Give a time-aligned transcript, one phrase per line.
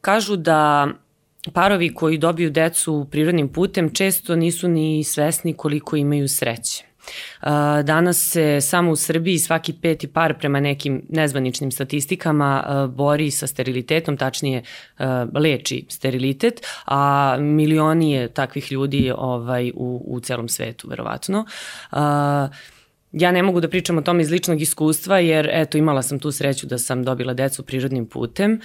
[0.00, 0.88] Kažu da
[1.52, 6.84] parovi koji dobiju decu prirodnim putem često nisu ni svesni koliko imaju sreće.
[7.82, 14.16] Danas se samo u Srbiji svaki peti par prema nekim nezvaničnim statistikama bori sa sterilitetom,
[14.16, 14.62] tačnije
[15.34, 21.46] leči sterilitet, a milioni je takvih ljudi ovaj, u, u celom svetu, verovatno.
[21.92, 21.98] Uh,
[23.18, 26.32] Ja ne mogu da pričam o tome iz ličnog iskustva, jer eto, imala sam tu
[26.32, 28.60] sreću da sam dobila decu prirodnim putem.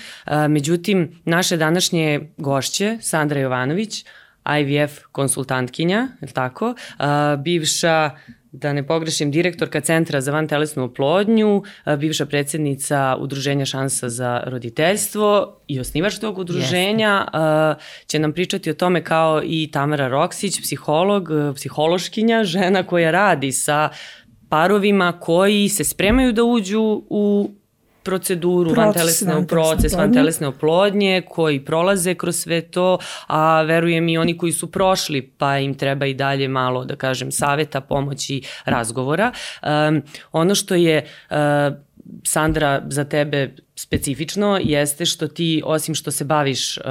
[0.50, 4.06] Međutim, naše današnje gošće, Sandra Jovanović,
[4.60, 6.76] IVF konsultantkinja, je li tako,
[7.44, 8.10] bivša
[8.52, 11.64] da ne pogrešim, direktorka Centra za vantelesnu oplodnju,
[11.98, 17.86] bivša predsednica Udruženja šansa za roditeljstvo i osnivač tog udruženja Jeste.
[18.08, 23.90] će nam pričati o tome kao i Tamara Roksić, psiholog, psihološkinja, žena koja radi sa
[24.52, 27.52] parovima koji se spremaju da uđu u
[28.04, 34.18] proceduru proces, vantelesne, van proces vantelesne oplodnje koji prolaze kroz sve to, a verujem i
[34.18, 39.32] oni koji su prošli, pa im treba i dalje malo, da kažem, saveta, pomoći, razgovora.
[39.62, 41.38] Um, ono što je uh,
[42.24, 46.84] Sandra za tebe specifično jeste što ti, osim što se baviš uh,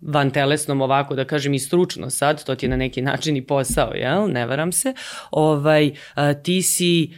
[0.00, 3.46] van telesnom ovako da kažem i stručno sad, to ti je na neki način i
[3.46, 4.28] posao, jel?
[4.32, 4.94] Ne varam se.
[5.30, 5.90] Ovaj,
[6.42, 7.10] ti si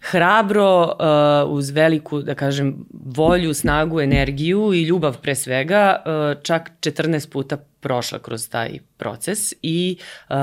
[0.00, 6.70] hrabro uh, uz veliku, da kažem, volju, snagu, energiju i ljubav pre svega, uh, čak
[6.80, 9.96] 14 puta prošla kroz taj proces i
[10.28, 10.36] uh,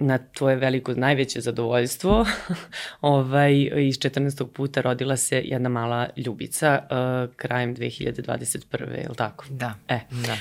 [0.00, 2.26] na tvoje veliko, najveće zadovoljstvo,
[3.00, 4.46] ovaj, iz 14.
[4.46, 8.90] puta rodila se jedna mala ljubica uh, krajem 2021.
[8.90, 9.44] je li tako?
[9.50, 9.74] Da.
[9.88, 10.32] E, da.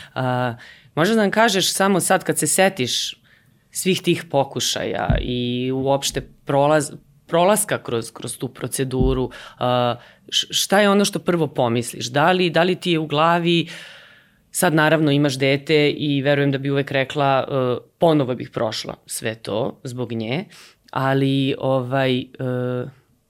[0.52, 0.60] Uh,
[0.96, 3.22] možda da nam kažeš samo sad kad se setiš
[3.72, 6.92] svih tih pokušaja i uopšte prolaz,
[7.28, 9.32] prolaska kroz, kroz tu proceduru, uh,
[10.30, 12.06] šta je ono što prvo pomisliš?
[12.06, 13.99] Da li, da li ti je u glavi uh,
[14.52, 19.36] Sad naravno imaš dete i verujem da bi uvek rekla uh, ponovo bih prošla sve
[19.36, 20.46] to zbog nje,
[20.92, 22.90] ali ovaj, uh,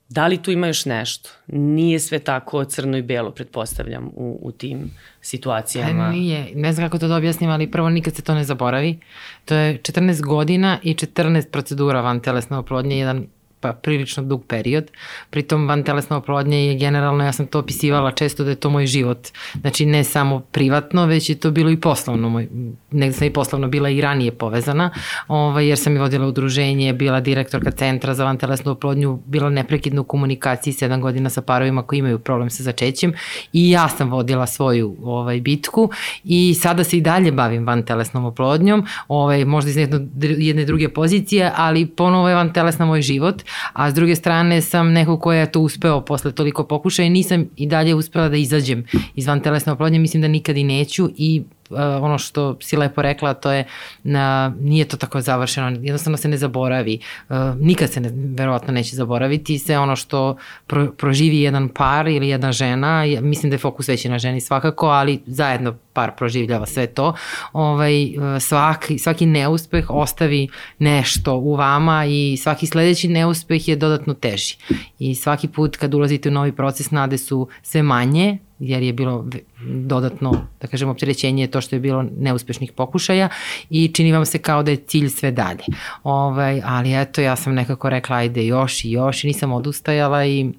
[0.09, 1.29] da li tu ima još nešto?
[1.47, 4.91] Nije sve tako crno i belo, pretpostavljam, u, u tim
[5.21, 6.05] situacijama.
[6.05, 8.99] Pa nije, ne znam kako to da objasnim, ali prvo nikad se to ne zaboravi.
[9.45, 13.27] To je 14 godina i 14 procedura van telesne oplodnje, jedan
[13.59, 14.91] pa prilično dug period.
[15.29, 18.85] Pritom van telesna oplodnja je generalno, ja sam to opisivala često da je to moj
[18.85, 19.27] život.
[19.61, 22.29] Znači ne samo privatno, već je to bilo i poslovno.
[22.29, 22.47] Moj,
[22.91, 24.91] negde sam i poslovno bila i ranije povezana,
[25.27, 30.01] ovaj, jer sam i vodila udruženje, bila direktorka centra za van telesnu oplodnju, bila neprekidno
[30.01, 33.13] u komunikaciji 7 godina sa parovima koji imaju problem sa začećem
[33.53, 35.89] i ja sam vodila svoju ovaj, bitku
[36.23, 40.89] i sada se i dalje bavim van telesnom oplodnjom, ovaj, možda iz jedne, jedne druge
[40.89, 43.43] pozicije, ali ponovo je van telesna moj život
[43.73, 47.45] a s druge strane sam neko ko je to uspeo posle toliko pokušaja i nisam
[47.55, 51.43] i dalje uspela da izađem iz van telesne oplodnje, mislim da nikad i neću i
[51.69, 53.65] uh, ono što si lepo rekla, to je
[54.03, 56.99] na, nije to tako završeno, jednostavno se ne zaboravi.
[57.29, 60.37] Uh, nikad se ne, verovatno neće zaboraviti se ono što
[60.67, 64.87] pro, proživi jedan par ili jedna žena, mislim da je fokus veći na ženi svakako,
[64.87, 67.13] ali zajedno par proživljava sve to.
[67.53, 67.93] Ovaj,
[68.39, 70.47] svaki, svaki neuspeh ostavi
[70.79, 74.57] nešto u vama i svaki sledeći neuspeh je dodatno teži.
[74.99, 79.25] I svaki put kad ulazite u novi proces nade su sve manje, jer je bilo
[79.65, 83.29] dodatno, da kažem, opterećenje to što je bilo neuspešnih pokušaja
[83.69, 85.63] i čini vam se kao da je cilj sve dalje.
[86.03, 90.51] Ovaj, ali eto, ja sam nekako rekla ajde još i još i nisam odustajala i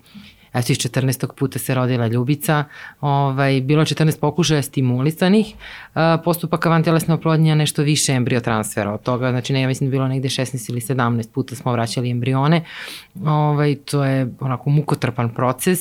[0.55, 1.34] eto iz 14.
[1.37, 2.65] puta se rodila Ljubica,
[3.00, 5.55] ovaj, bilo 14 pokušaja stimulisanih,
[6.25, 10.28] postupak vantelesne oplodnje nešto više embriotransfera od toga, znači ne, ja mislim da bilo negde
[10.28, 12.65] 16 ili 17 puta smo vraćali embrione,
[13.27, 15.78] ovaj, to je onako mukotrpan proces,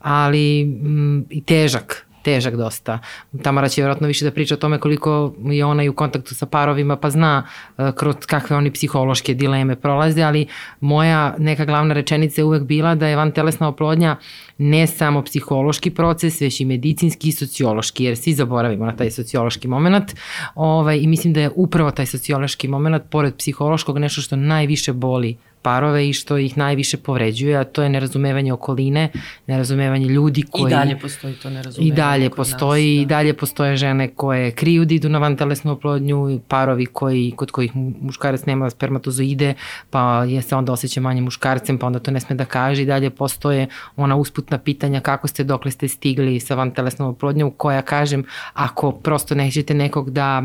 [0.00, 2.98] ali m, mm, i težak, težak dosta.
[3.42, 6.46] Tamara će vjerojatno više da priča o tome koliko je ona i u kontaktu sa
[6.46, 7.46] parovima pa zna
[7.78, 10.46] uh, kroz kakve oni psihološke dileme prolaze, ali
[10.80, 14.16] moja neka glavna rečenica je uvek bila da je van telesna oplodnja
[14.60, 19.68] ne samo psihološki proces, već i medicinski i sociološki, jer svi zaboravimo na taj sociološki
[19.68, 20.14] moment
[20.54, 25.36] ovaj, i mislim da je upravo taj sociološki moment, pored psihološkog, nešto što najviše boli
[25.62, 29.08] parove i što ih najviše povređuje, a to je nerazumevanje okoline,
[29.46, 30.70] nerazumevanje ljudi koji...
[30.70, 31.92] I dalje postoji to nerazumevanje.
[31.92, 33.02] I dalje postoji, nas, da.
[33.02, 37.72] i dalje postoje žene koje kriju da idu na vantelesnu oplodnju, parovi koji, kod kojih
[37.76, 39.54] muškarac nema spermatozoide,
[39.90, 42.86] pa je se onda osjeća manje muškarcem, pa onda to ne sme da kaže i
[42.86, 43.66] dalje postoje
[43.96, 44.16] ona
[44.50, 48.24] usputna pitanja kako ste, dokle ste stigli sa vantelesnom oplodnjom, koja kažem,
[48.54, 50.42] ako prosto nećete nekog da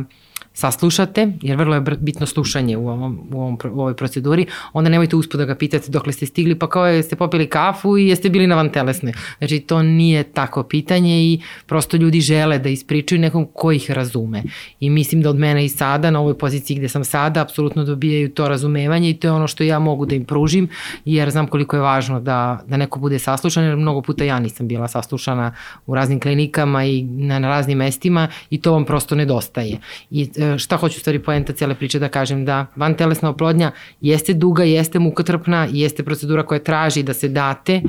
[0.55, 5.15] saslušate, jer vrlo je bitno slušanje u, ovom, u, ovom, u ovoj proceduri, onda nemojte
[5.15, 8.47] uspod da ga pitate dokle ste stigli, pa kao jeste popili kafu i jeste bili
[8.47, 9.13] na vantelesnoj.
[9.37, 14.43] Znači, to nije tako pitanje i prosto ljudi žele da ispričaju nekom ko ih razume.
[14.79, 18.29] I mislim da od mene i sada, na ovoj poziciji gde sam sada, apsolutno dobijaju
[18.29, 20.67] to razumevanje i to je ono što ja mogu da im pružim,
[21.05, 24.67] jer znam koliko je važno da, da neko bude saslušan, jer mnogo puta ja nisam
[24.67, 25.53] bila saslušana
[25.85, 29.79] u raznim klinikama i na, na raznim mestima i to vam prosto nedostaje.
[30.11, 33.71] I šta hoću stvari poenta cijele priče da kažem da van telesna oplodnja
[34.01, 37.81] jeste duga, jeste mukotrpna, jeste procedura koja traži da se date,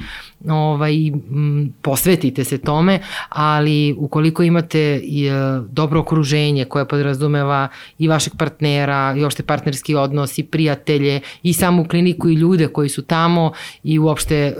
[0.48, 5.32] ovaj, m, posvetite se tome, ali ukoliko imate i, e,
[5.70, 7.68] dobro okruženje koje podrazumeva
[7.98, 12.88] i vašeg partnera, i uopšte partnerski odnos, i prijatelje, i samu kliniku i ljude koji
[12.88, 13.52] su tamo
[13.82, 14.54] i uopšte, e,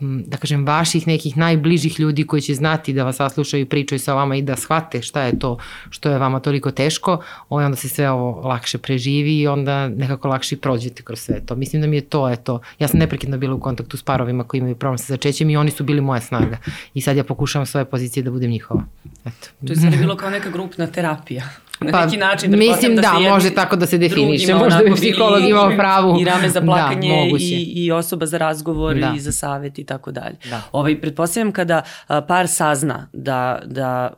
[0.00, 4.14] da kažem, vaših nekih najbližih ljudi koji će znati da vas saslušaju i pričaju sa
[4.14, 5.58] vama i da shvate šta je to
[5.90, 7.13] što je vama toliko teško,
[7.48, 11.56] ovaj, onda se sve ovo lakše preživi i onda nekako lakše prođete kroz sve to.
[11.56, 14.58] Mislim da mi je to, eto, ja sam neprekidno bila u kontaktu s parovima koji
[14.58, 16.58] imaju problem sa začećem i oni su bili moja snaga.
[16.94, 18.84] I sad ja pokušavam svoje pozicije da budem njihova.
[19.24, 19.48] Eto.
[19.66, 21.44] To je sad bilo kao neka grupna terapija.
[21.80, 22.50] Na pa, neki način.
[22.50, 24.54] Da mislim da, da može tako da se definiše.
[24.54, 26.20] Možda bi psiholog imao pravu.
[26.20, 29.12] I rame za da, plakanje da, i, i osoba za razgovor da.
[29.16, 30.36] i za savet i tako dalje.
[30.50, 30.62] Da.
[30.72, 31.82] Ovaj, pretpostavljam kada
[32.28, 34.12] par sazna da, da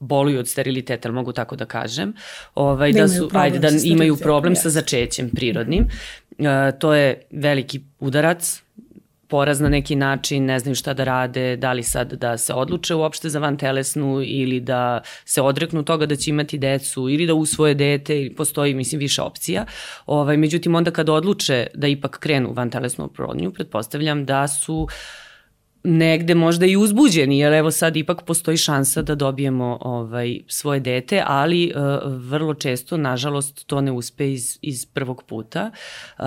[0.00, 2.12] boluju od steriliteta, ali mogu tako da kažem,
[2.54, 5.88] ovaj, da, da su, ajde, da imaju problem sa začećem prirodnim.
[6.38, 6.46] Uh,
[6.78, 8.62] to je veliki udarac,
[9.28, 12.94] poraz na neki način, ne znaju šta da rade, da li sad da se odluče
[12.94, 17.74] uopšte za vantelesnu ili da se odreknu toga da će imati decu ili da usvoje
[17.74, 19.66] dete, postoji mislim više opcija.
[20.06, 24.90] Ovaj, međutim, onda kad odluče da ipak krenu vantelesnu oplodnju, pretpostavljam da su uh,
[25.88, 31.22] negde možda i uzbuđeni, jer evo sad ipak postoji šansa da dobijemo ovaj, svoje dete,
[31.26, 35.70] ali uh, vrlo često, nažalost, to ne uspe iz, iz prvog puta.
[36.18, 36.24] Uh,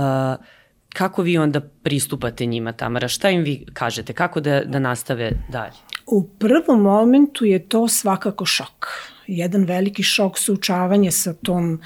[0.93, 3.07] kako vi onda pristupate njima, Tamara?
[3.07, 4.13] Šta im vi kažete?
[4.13, 5.73] Kako da, da nastave dalje?
[6.07, 8.87] U prvom momentu je to svakako šok.
[9.27, 11.81] Jedan veliki šok sučavanje sa tom,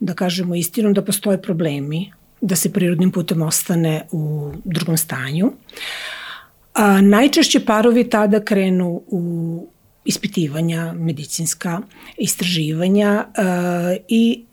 [0.00, 5.46] da kažemo istinom, da postoje problemi, da se prirodnim putem ostane u drugom stanju.
[5.46, 5.52] Uh,
[6.76, 9.66] A, najčešće parovi tada krenu u
[10.04, 11.80] ispitivanja, medicinska
[12.18, 14.44] istraživanja a, i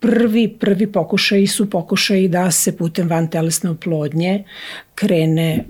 [0.00, 4.44] prvi, prvi pokušaj su pokušaj da se putem van telesne oplodnje
[4.94, 5.64] krene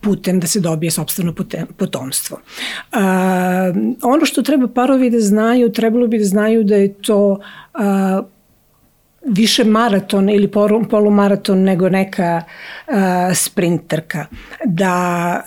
[0.00, 1.34] putem da se dobije sobstveno
[1.76, 2.40] potomstvo.
[2.92, 3.72] A,
[4.02, 7.40] ono što treba parovi da znaju, trebalo bi da znaju da je to
[7.74, 8.22] a,
[9.26, 10.50] više maraton ili
[10.90, 12.42] polumaraton nego neka
[12.86, 12.94] uh,
[13.34, 14.26] sprinterka.
[14.64, 15.42] Da,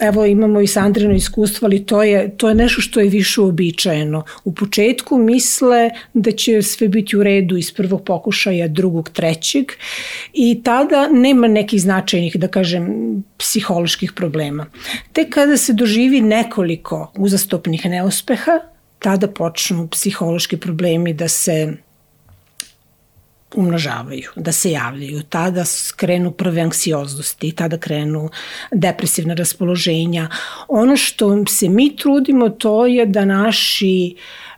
[0.00, 4.24] evo imamo i Sandrino iskustvo, ali to je, to je nešto što je više uobičajeno.
[4.44, 9.64] U početku misle da će sve biti u redu iz prvog pokušaja, drugog, trećeg
[10.32, 12.90] i tada nema nekih značajnih, da kažem,
[13.38, 14.66] psiholoških problema.
[15.12, 18.58] Tek kada se doživi nekoliko uzastopnih neuspeha,
[18.98, 21.76] tada počnu psihološki problemi da se
[23.54, 25.22] umnožavaju, da se javljaju.
[25.22, 25.64] Tada
[25.96, 28.28] krenu prve anksioznosti, tada krenu
[28.72, 30.28] depresivne raspoloženja.
[30.68, 34.16] Ono što se mi trudimo to je da naši,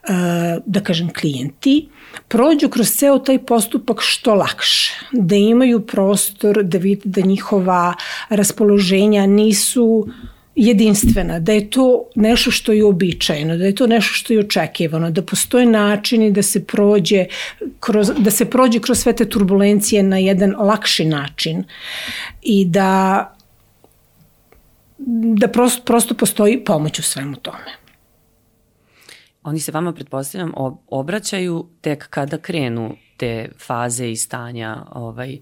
[0.09, 1.89] eh, da kažem, klijenti
[2.29, 7.95] prođu kroz ceo taj postupak što lakše, da imaju prostor da vide da njihova
[8.29, 10.07] raspoloženja nisu
[10.57, 15.11] jedinstvena, da je to nešto što je običajeno, da je to nešto što je očekivano,
[15.11, 17.27] da postoje načini da se prođe
[17.81, 21.65] kroz, da se prođe kroz sve te turbulencije na jedan lakši način
[22.43, 23.33] i da
[25.37, 27.73] da prosto, prosto postoji pomoć u svemu tome.
[29.43, 30.53] Oni se vama, pretpostavljam,
[30.87, 35.39] obraćaju tek kada krenu te faze i stanja ovaj,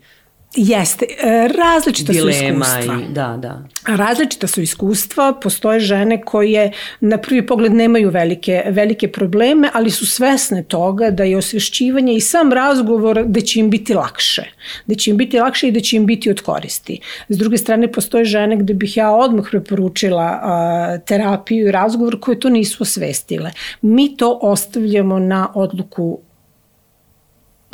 [0.55, 2.95] Jeste, e, različita Dilema su iskustva.
[2.95, 3.63] I, da, da.
[3.97, 10.07] Različita su iskustva, postoje žene koje na prvi pogled nemaju velike, velike probleme, ali su
[10.07, 14.45] svesne toga da je osvešćivanje i sam razgovor da će im biti lakše.
[14.87, 17.01] Da će im biti lakše i da će im biti od koristi.
[17.29, 22.41] S druge strane, postoje žene gde bih ja odmah preporučila a, terapiju i razgovor koje
[22.41, 23.51] to nisu osvestile.
[23.83, 26.21] Mi to ostavljamo na odluku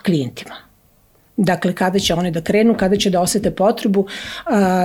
[0.02, 0.65] klijentima.
[1.36, 4.06] Dakle, kada će one da krenu, kada će da osete potrebu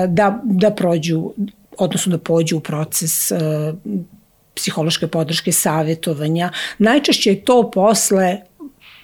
[0.07, 1.31] da, da prođu,
[1.77, 3.31] odnosno da pođu u proces
[4.55, 6.51] psihološke podrške, savjetovanja.
[6.77, 8.37] Najčešće je to posle,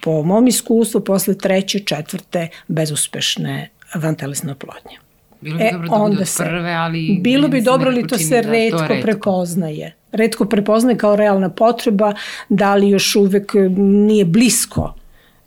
[0.04, 4.98] po mom iskustvu, posle treće, četvrte bezuspešne vantelesne oplodnje.
[5.42, 7.20] Bilo bi e, dobro da bude od prve, ali...
[7.22, 12.14] Bilo bi dobro, ali to se redko, to redko prepoznaje redko prepoznaje kao realna potreba,
[12.50, 14.94] da li još uvek nije blisko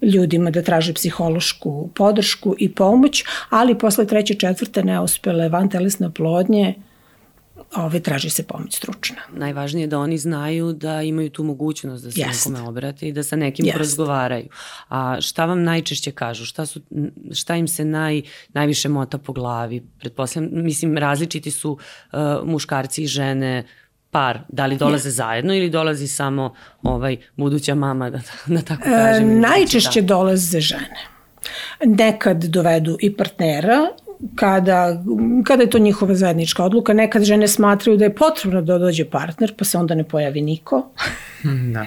[0.02, 6.74] ljudima da traže psihološku podršku i pomoć, ali posle treće, četvrte neuspele van telesne plodnje,
[7.76, 9.16] ove, traži se pomoć stručna.
[9.32, 12.46] Najvažnije je da oni znaju da imaju tu mogućnost da se Jest.
[12.46, 13.78] nekome obrate i da sa nekim Jest.
[13.78, 14.48] razgovaraju.
[14.88, 16.44] A šta vam najčešće kažu?
[16.44, 16.80] Šta, su,
[17.32, 19.82] šta im se naj, najviše mota po glavi?
[19.98, 23.64] Pretpostavljam, mislim, različiti su uh, muškarci i žene,
[24.10, 25.12] par, da li dolaze ja.
[25.12, 29.30] zajedno ili dolazi samo ovaj buduća mama, da, da tako e, kažem?
[29.30, 30.06] E, najčešće da.
[30.06, 31.06] dolaze žene.
[31.84, 33.86] Nekad dovedu i partnera
[34.34, 35.02] kada,
[35.44, 39.54] kada je to njihova zajednička odluka, nekad žene smatraju da je potrebno da dođe partner,
[39.56, 40.90] pa se onda ne pojavi niko.
[41.74, 41.86] da.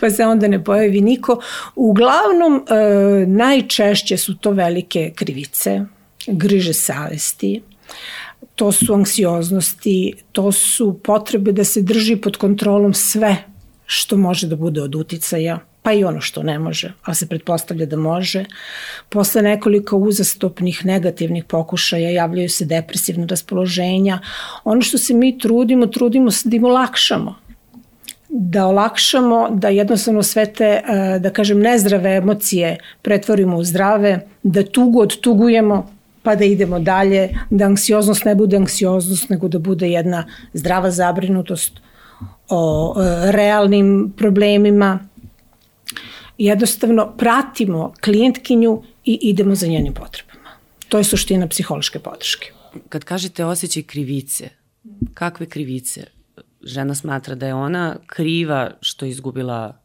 [0.00, 1.40] pa se onda ne pojavi niko.
[1.74, 5.80] Uglavnom, e, najčešće su to velike krivice,
[6.26, 7.62] griže savesti,
[8.54, 13.36] to su anksioznosti, to su potrebe da se drži pod kontrolom sve
[13.86, 17.86] što može da bude od uticaja, pa i ono što ne može, ali se pretpostavlja
[17.86, 18.44] da može.
[19.08, 24.18] Posle nekoliko uzastopnih negativnih pokušaja javljaju se depresivne raspoloženja.
[24.64, 27.42] Ono što se mi trudimo, trudimo se da im olakšamo
[28.34, 34.62] da olakšamo, da jednostavno sve te, e, da kažem, nezdrave emocije pretvorimo u zdrave, da
[34.64, 35.90] tugu odtugujemo,
[36.22, 41.80] pa da idemo dalje, da anksioznost ne bude anksioznost, nego da bude jedna zdrava zabrinutost
[42.48, 44.98] o e, realnim problemima.
[46.38, 50.50] Jednostavno pratimo klijentkinju i idemo za njenim potrebama.
[50.88, 52.52] To je suština psihološke podrške.
[52.88, 54.48] Kad kažete osjećaj krivice,
[55.14, 56.06] kakve krivice?
[56.62, 59.78] Žena smatra da je ona kriva što je izgubila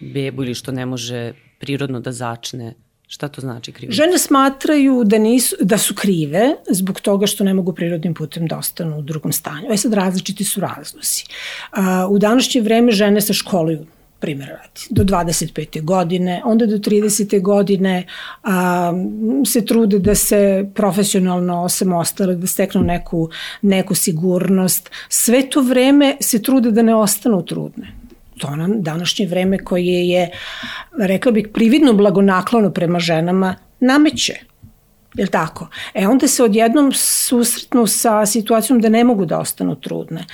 [0.00, 2.74] bebu ili što ne može prirodno da začne
[3.12, 3.96] Šta to znači krivica?
[3.96, 8.58] Žene smatraju da, nisu, da su krive zbog toga što ne mogu prirodnim putem da
[8.58, 9.66] ostanu u drugom stanju.
[9.66, 11.24] Ovo sad različiti su razlozi.
[12.10, 13.86] u današnje vreme žene se školuju
[14.20, 15.82] primjer radi, do 25.
[15.82, 17.42] godine, onda do 30.
[17.42, 18.06] godine
[18.42, 18.92] a,
[19.46, 23.28] se trude da se profesionalno osamostale, da steknu neku,
[23.62, 24.90] neku sigurnost.
[25.08, 27.99] Sve to vreme se trude da ne ostanu trudne
[28.40, 30.30] to nam današnje vreme koje je,
[30.98, 34.34] rekla bih, prividno blagonaklono prema ženama, nameće.
[35.14, 35.66] Je li tako?
[35.94, 40.24] E onda se odjednom susretnu sa situacijom da ne mogu da ostanu trudne.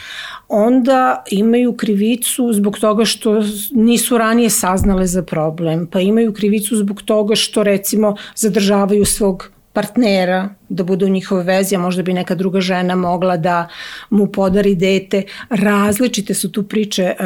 [0.49, 7.03] Onda imaju krivicu zbog toga što nisu ranije saznale za problem, pa imaju krivicu zbog
[7.03, 12.35] toga što recimo zadržavaju svog partnera da bude u njihovoj vezi, a možda bi neka
[12.35, 13.69] druga žena mogla da
[14.11, 15.23] mu podari dete.
[15.51, 17.17] Različite su tu priče e,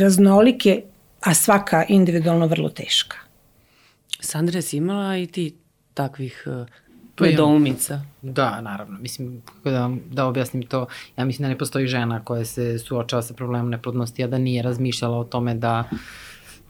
[0.00, 0.82] raznolike,
[1.20, 3.16] a svaka individualno vrlo teška.
[4.20, 5.54] Sandra, si imala i ti
[5.94, 6.64] takvih e,
[7.24, 8.00] nedoumica?
[8.22, 8.98] Da, naravno.
[8.98, 10.86] Mislim, da, da objasnim to,
[11.16, 14.62] ja mislim da ne postoji žena koja se suočava sa problemom neplodnosti, a da nije
[14.62, 15.84] razmišljala o tome da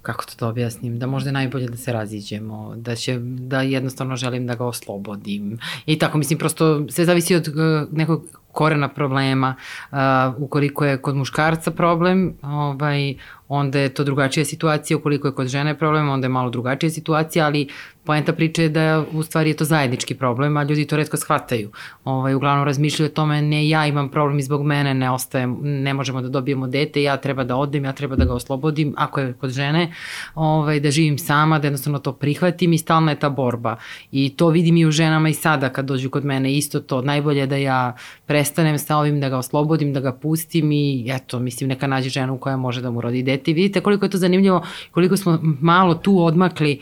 [0.06, 4.16] kako to da objasnim, da možda je najbolje da se raziđemo, da će, da jednostavno
[4.16, 5.58] želim da ga oslobodim.
[5.86, 7.54] I tako, mislim, prosto sve zavisi od uh,
[7.92, 9.54] nekog korena problema.
[9.92, 9.98] Uh,
[10.38, 13.14] ukoliko je kod muškarca problem, ovaj,
[13.48, 17.46] onda je to drugačija situacija, ukoliko je kod žene problem, onda je malo drugačija situacija,
[17.46, 17.68] ali
[18.06, 21.70] poenta priče je da u stvari je to zajednički problem, a ljudi to redko shvataju.
[22.04, 25.94] Ovaj, uglavnom razmišljaju o tome, ne ja imam problem i zbog mene ne ostajem, ne
[25.94, 29.32] možemo da dobijemo dete, ja treba da odem, ja treba da ga oslobodim, ako je
[29.32, 29.92] kod žene,
[30.34, 33.76] ovaj, da živim sama, da jednostavno to prihvatim i stalna je ta borba.
[34.12, 37.40] I to vidim i u ženama i sada kad dođu kod mene, isto to, najbolje
[37.40, 41.68] je da ja prestanem sa ovim, da ga oslobodim, da ga pustim i eto, mislim,
[41.68, 43.35] neka nađe ženu koja može da mu rodi dete.
[43.44, 46.80] I vidite koliko je to zanimljivo, koliko smo malo tu odmakli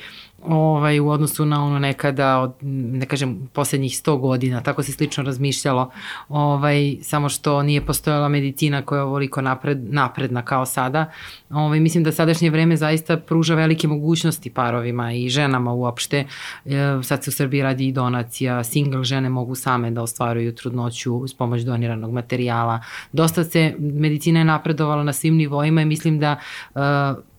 [0.48, 5.24] ovaj, u odnosu na ono nekada, od, ne kažem, poslednjih 100 godina, tako se slično
[5.24, 5.90] razmišljalo,
[6.28, 11.10] ovaj, samo što nije postojala medicina koja je ovoliko napred, napredna kao sada.
[11.50, 16.24] Ovaj, mislim da sadašnje vreme zaista pruža velike mogućnosti parovima i ženama uopšte.
[16.64, 21.14] E, sad se u Srbiji radi i donacija, single žene mogu same da ostvaruju trudnoću
[21.14, 22.80] uz pomoć doniranog materijala.
[23.12, 26.36] Dosta se medicina je napredovala na svim nivoima i mislim da
[26.74, 26.80] uh,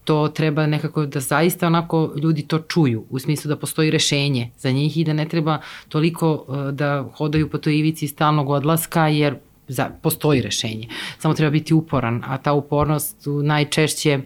[0.06, 4.70] to treba nekako da zaista onako ljudi to čuju, u smislu da postoji rešenje za
[4.70, 5.58] njih i da ne treba
[5.88, 9.36] toliko uh, da hodaju po toj ivici stalnog odlaska, jer
[9.68, 10.88] za, postoji rešenje.
[11.18, 14.20] Samo treba biti uporan, a ta upornost najčešće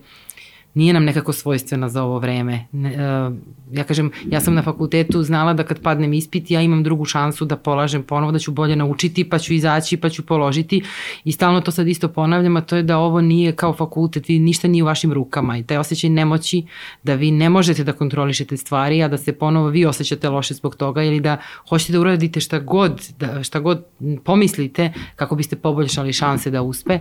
[0.74, 2.66] nije nam nekako svojstvena za ovo vreme.
[2.72, 3.34] Ne, uh,
[3.72, 7.44] ja kažem, ja sam na fakultetu znala da kad padnem ispit, ja imam drugu šansu
[7.44, 10.82] da polažem ponovo, da ću bolje naučiti, pa ću izaći, pa ću položiti
[11.24, 14.38] i stalno to sad isto ponavljam, a to je da ovo nije kao fakultet, vi
[14.38, 16.62] ništa nije u vašim rukama i taj osjećaj nemoći
[17.02, 20.76] da vi ne možete da kontrolišete stvari, a da se ponovo vi osjećate loše zbog
[20.76, 21.36] toga ili da
[21.68, 23.84] hoćete da uradite šta god, da, šta god
[24.24, 26.98] pomislite kako biste poboljšali šanse da uspe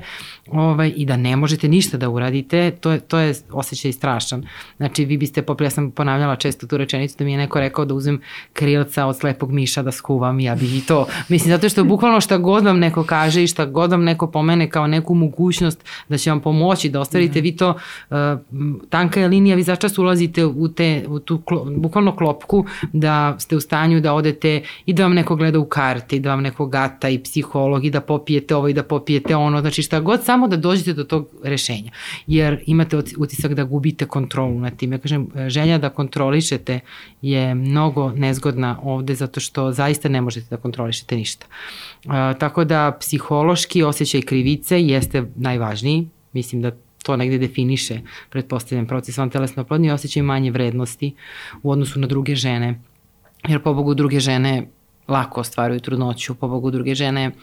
[0.47, 4.47] ovaj, i da ne možete ništa da uradite, to je, to je osjećaj strašan.
[4.77, 7.93] Znači, vi biste, ja sam ponavljala često tu rečenicu da mi je neko rekao da
[7.93, 8.21] uzem
[8.53, 11.07] krilca od slepog miša da skuvam, ja bih i to.
[11.29, 14.69] Mislim, zato što bukvalno šta god vam neko kaže i šta god vam neko pomene
[14.69, 17.43] kao neku mogućnost da će vam pomoći da ostvarite, mm.
[17.43, 17.69] vi to,
[18.09, 18.17] uh,
[18.89, 23.55] tanka je linija, vi začas ulazite u, te, u tu klo, bukvalno klopku da ste
[23.55, 26.65] u stanju da odete i da vam neko gleda u karte i da vam neko
[26.65, 30.47] gata i psiholog i da popijete ovo i da popijete ono, znači šta god, samo
[30.47, 31.91] da dođete do tog rešenja.
[32.27, 34.91] Jer imate utisak da gubite kontrolu nad tim.
[34.91, 36.79] Ja kažem, želja da kontrolišete
[37.21, 41.45] je mnogo nezgodna ovde zato što zaista ne možete da kontrolišete ništa.
[42.05, 46.07] Uh, tako da psihološki osjećaj krivice jeste najvažniji.
[46.33, 46.71] Mislim da
[47.03, 51.15] to negde definiše, pretpostavljam, proces van telesne oplodnje, osjećaj manje vrednosti
[51.63, 52.81] u odnosu na druge žene.
[53.47, 54.67] Jer po Bogu druge žene
[55.09, 57.33] lako ostvaruju trudnoću, po Bogu druge žene uh,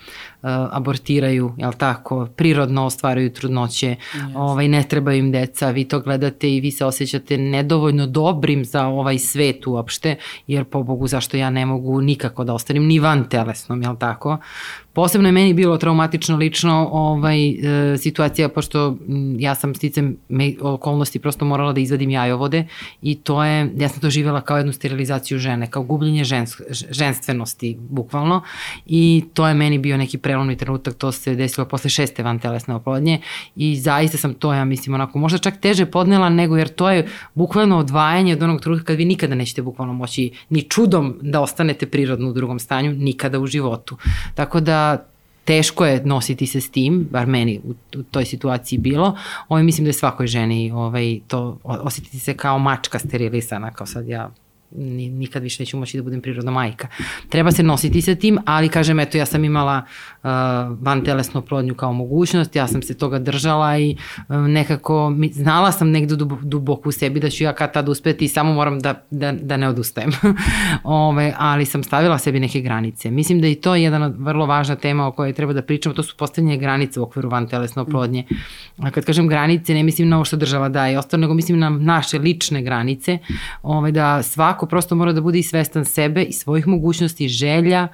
[0.71, 4.33] abortiraju, jel tako, prirodno ostvaruju trudnoće, yes.
[4.37, 8.87] ovaj, ne trebaju im deca, vi to gledate i vi se osjećate nedovoljno dobrim za
[8.87, 13.29] ovaj svet uopšte, jer po Bogu zašto ja ne mogu nikako da ostanem ni van
[13.29, 14.39] telesnom, jel tako?
[14.97, 18.97] Posebno je meni bilo traumatično lično ovaj, e, situacija, pošto
[19.39, 22.65] ja sam sticam me, okolnosti prosto morala da izvadim jajovode
[23.03, 27.77] i to je, ja sam to živjela kao jednu sterilizaciju žene, kao gubljenje žensk, ženstvenosti,
[27.81, 28.43] bukvalno.
[28.87, 33.21] I to je meni bio neki prelomni trenutak, to se desilo posle šeste vantelesne oplodnje
[33.57, 37.09] i zaista sam to, ja mislim, onako, možda čak teže podnela nego, jer to je
[37.35, 41.87] bukvalno odvajanje od onog trenutka kad vi nikada nećete bukvalno moći ni čudom da ostanete
[41.87, 43.97] prirodno u drugom stanju, nikada u životu.
[44.35, 44.86] Tako da
[45.45, 49.17] teško je nositi se s tim, bar meni u, toj situaciji bilo.
[49.49, 54.09] Ovaj, mislim da je svakoj ženi ovaj, to osetiti se kao mačka sterilisana, kao sad
[54.09, 54.31] ja
[54.71, 56.89] nikad više neću moći da budem prirodna majka.
[57.29, 59.83] Treba se nositi sa tim, ali kažem, eto, ja sam imala
[60.23, 60.31] uh,
[60.81, 63.97] van telesnu oplodnju kao mogućnost, ja sam se toga držala i
[64.29, 68.25] uh, nekako, mi, znala sam negde duboko u sebi da ću ja kad tad uspeti
[68.25, 70.11] i samo moram da, da, da ne odustajem.
[70.85, 73.11] Ove, ali sam stavila sebi neke granice.
[73.11, 76.03] Mislim da i to je jedna vrlo važna tema o kojoj treba da pričamo, to
[76.03, 78.25] su postavljanje granice u okviru van telesne oplodnje.
[78.79, 81.71] A kad kažem granice, ne mislim na ovo što država daje ostalo, nego mislim na
[81.71, 83.19] naše lične granice,
[83.63, 87.89] ove, da svako svako prosto mora da bude i svestan sebe i svojih mogućnosti, želja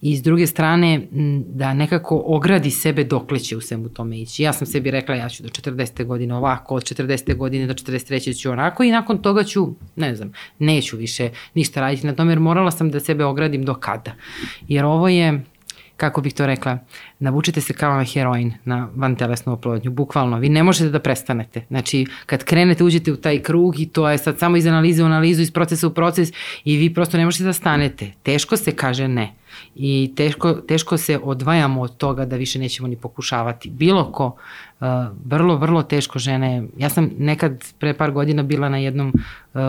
[0.00, 1.08] i s druge strane
[1.46, 4.42] da nekako ogradi sebe dokle će u svemu tome ići.
[4.42, 6.04] Ja sam sebi rekla ja ću do 40.
[6.04, 7.36] godine ovako, od 40.
[7.36, 8.40] godine do 43.
[8.40, 12.40] ću onako i nakon toga ću, ne znam, neću više ništa raditi na tome jer
[12.40, 14.14] morala sam da sebe ogradim do kada.
[14.68, 15.44] Jer ovo je
[16.00, 16.78] kako bih to rekla,
[17.18, 20.38] navučite se kao na heroin na vantelesnu oplodnju, bukvalno.
[20.38, 21.64] Vi ne možete da prestanete.
[21.68, 25.06] Znači, kad krenete, uđete u taj krug i to je sad samo iz analize u
[25.06, 26.32] analizu, iz procesa u proces
[26.64, 28.10] i vi prosto ne možete da stanete.
[28.22, 29.32] Teško se kaže ne.
[29.74, 33.70] I teško, teško se odvajamo od toga da više nećemo ni pokušavati.
[33.70, 34.86] Bilo ko, uh,
[35.24, 36.62] vrlo, vrlo teško žene.
[36.78, 39.60] Ja sam nekad pre par godina bila na jednom uh,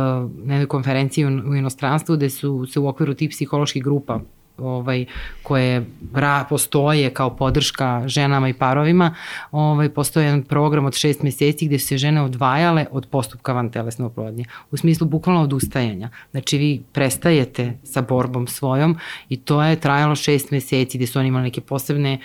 [0.46, 4.20] na jednoj konferenciji u, u inostranstvu gde su se u okviru tih psiholoških grupa
[4.62, 5.06] ovaj,
[5.44, 9.16] koje ra, postoje kao podrška ženama i parovima,
[9.52, 13.70] ovaj, postoje jedan program od šest meseci gde su se žene odvajale od postupka van
[13.70, 14.46] telesne oplodnje.
[14.72, 16.10] U smislu bukvalno odustajanja.
[16.32, 18.98] Znači vi prestajete sa borbom svojom
[19.30, 22.20] i to je trajalo šest meseci gde su oni imali neke posebne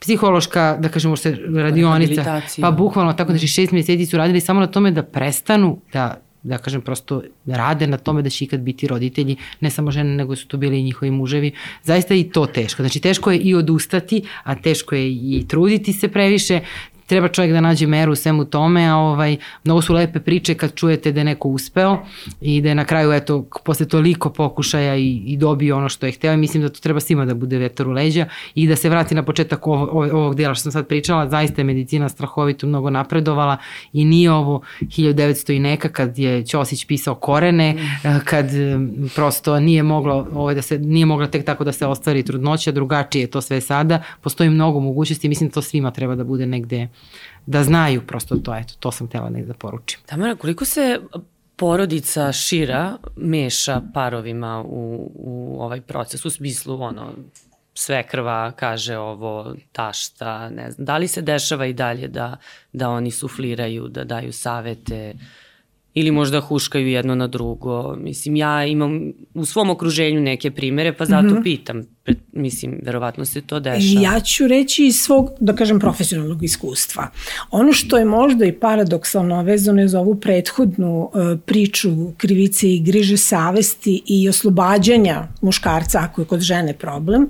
[0.00, 4.66] psihološka, da kažemo se radionica, pa bukvalno tako, znači šest meseci su radili samo na
[4.66, 9.36] tome da prestanu da da kažem, prosto rade na tome da će ikad biti roditelji,
[9.60, 11.52] ne samo žene, nego su to bili i njihovi muževi.
[11.82, 12.82] Zaista i to teško.
[12.82, 16.60] Znači, teško je i odustati, a teško je i truditi se previše
[17.06, 20.74] treba čovjek da nađe meru u svemu tome, a ovaj, mnogo su lepe priče kad
[20.74, 21.98] čujete da je neko uspeo
[22.40, 26.12] i da je na kraju, eto, posle toliko pokušaja i, i dobio ono što je
[26.12, 28.88] hteo i mislim da to treba svima da bude vetar u leđa i da se
[28.88, 32.90] vrati na početak ovog, ovog dela što sam sad pričala, zaista je medicina strahovito mnogo
[32.90, 33.56] napredovala
[33.92, 38.08] i nije ovo 1900 i neka kad je Ćosić pisao korene, mm.
[38.24, 38.46] kad
[39.14, 43.22] prosto nije moglo, ovaj, da se, nije mogla tek tako da se ostvari trudnoća, drugačije
[43.22, 46.46] je to sve sada, postoji mnogo mogućnosti i mislim da to svima treba da bude
[46.46, 46.88] negde
[47.46, 50.00] da znaju prosto to, eto, to sam htela da poručim.
[50.06, 51.00] Tamara, koliko se
[51.56, 57.12] porodica šira meša parovima u, u ovaj proces, u smislu ono,
[57.74, 60.84] sve krva kaže ovo, tašta, ne znam.
[60.84, 62.36] Da li se dešava i dalje da,
[62.72, 65.14] da oni sufliraju, da daju savete,
[65.98, 67.96] ili možda huškaju jedno na drugo.
[67.96, 71.42] Mislim, ja imam u svom okruženju neke primere, pa zato mm -hmm.
[71.42, 71.82] pitam.
[72.02, 74.02] Pred, mislim, verovatno se to dešava.
[74.02, 77.10] Ja ću reći iz svog, da kažem, profesionalnog iskustva.
[77.50, 82.80] Ono što je možda i paradoksalno vezano je za ovu prethodnu uh, priču krivice i
[82.80, 87.28] griže savesti i oslobađanja muškarca ako je kod žene problem,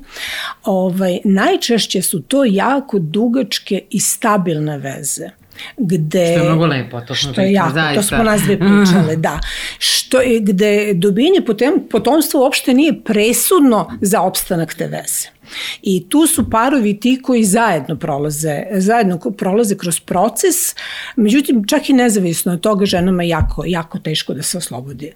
[0.65, 5.31] ovaj, najčešće su to jako dugačke i stabilne veze
[5.77, 6.27] gde...
[6.27, 8.03] Što je mnogo lepo, to smo što je jako, zaista.
[8.03, 9.41] to smo nas dve pričale, da.
[9.79, 11.41] Što je, gde dobijenje
[11.91, 15.37] potomstva uopšte nije presudno za opstanak te veze.
[15.83, 20.55] I tu su parovi ti koji zajedno prolaze, zajedno prolaze kroz proces,
[21.17, 25.13] međutim čak i nezavisno od toga ženama je jako, jako teško da se oslobodi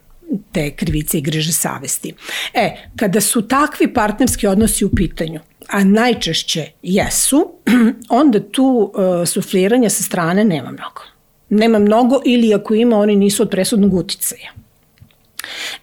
[0.52, 2.14] te krivice i griže savesti.
[2.54, 5.40] E, kada su takvi partnerski odnosi u pitanju,
[5.70, 7.52] a najčešće jesu,
[8.20, 11.02] onda tu uh, sufliranja sa strane nema mnogo.
[11.48, 14.52] Nema mnogo ili ako ima, oni nisu od presudnog uticaja.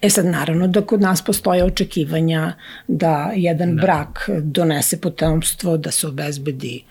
[0.02, 2.52] E sad, naravno da kod nas postoje očekivanja
[2.88, 3.82] da jedan da.
[3.82, 6.84] brak donese potomstvo, da se obezbedi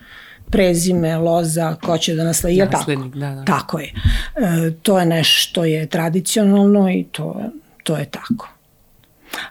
[0.52, 2.92] prezime, loza, ko će da nasledi, je tako?
[2.96, 3.46] Da, da.
[3.46, 3.94] Tako je.
[4.36, 7.42] E, to je nešto što je tradicionalno i to,
[7.84, 8.57] to je tako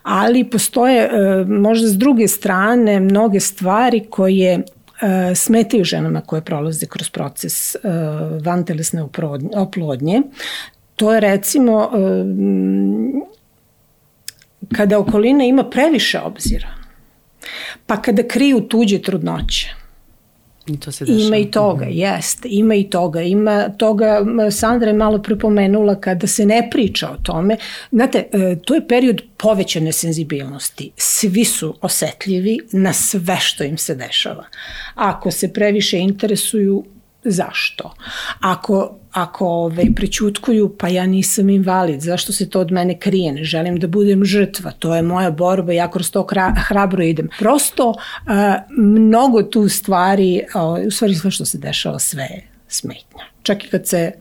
[0.03, 4.63] ali postoje e, možda s druge strane mnoge stvari koje e,
[5.35, 7.79] smetaju ženama koje prolaze kroz proces e,
[8.45, 9.03] vantelesne
[9.57, 10.23] oplodnje.
[10.97, 11.91] To je recimo
[14.77, 16.69] kada okolina ima previše obzira,
[17.87, 19.75] pa kada kriju tuđe trudnoće,
[20.67, 21.27] I to se dešava.
[21.27, 22.17] Ima i toga, mm -hmm.
[22.17, 23.23] jeste, ima i toga.
[23.23, 27.57] Ima toga, Sandra je malo prepomenula kada se ne priča o tome.
[27.93, 30.91] Znate, e, to je period povećane senzibilnosti.
[30.97, 34.45] Svi su osetljivi na sve što im se dešava.
[34.95, 36.85] Ako se previše interesuju,
[37.31, 37.95] zašto?
[38.41, 43.45] Ako ako ovaj, prećutkuju, pa ja nisam invalid, zašto se to od mene krije, ne
[43.45, 46.27] želim da budem žrtva, to je moja borba, ja kroz to
[46.69, 47.29] hrabro idem.
[47.39, 47.95] Prosto,
[48.27, 53.25] a, mnogo tu stvari, a, u stvari sve što se dešava, sve je smetnja.
[53.43, 54.13] Čak i kad se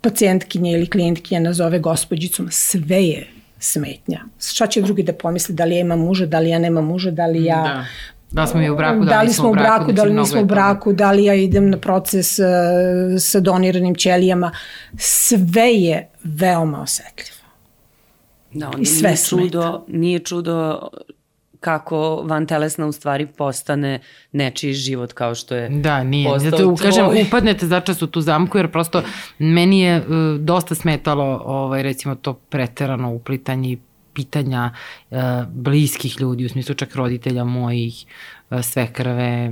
[0.00, 3.26] pacijentkinja ili klijentkinja nazove gospođicom, sve je
[3.58, 4.20] smetnja.
[4.40, 7.10] Šta će drugi da pomisli, da li ja imam muža, da li ja nemam muža,
[7.10, 7.84] da li ja da.
[8.32, 10.44] Da smo mi u braku, da, da li smo u braku, da li nismo u
[10.44, 12.44] braku, da li ja idem na proces uh,
[13.18, 14.50] sa doniranim ćelijama.
[14.98, 17.42] Sve je veoma osetljivo.
[18.52, 20.80] Da, onda I sve nije čudo, nije čudo
[21.60, 24.00] kako vantelesna u stvari postane
[24.32, 26.38] nečiji život kao što je Da, nije.
[26.38, 29.02] Zato, kažem, upadnete začas u tu zamku jer prosto
[29.38, 30.04] meni je uh,
[30.40, 33.78] dosta smetalo ovaj, recimo to preterano uplitanje i
[34.14, 34.70] pitanja
[35.10, 38.04] uh, bliskih ljudi, u smislu čak roditelja mojih,
[38.62, 39.50] svekrve,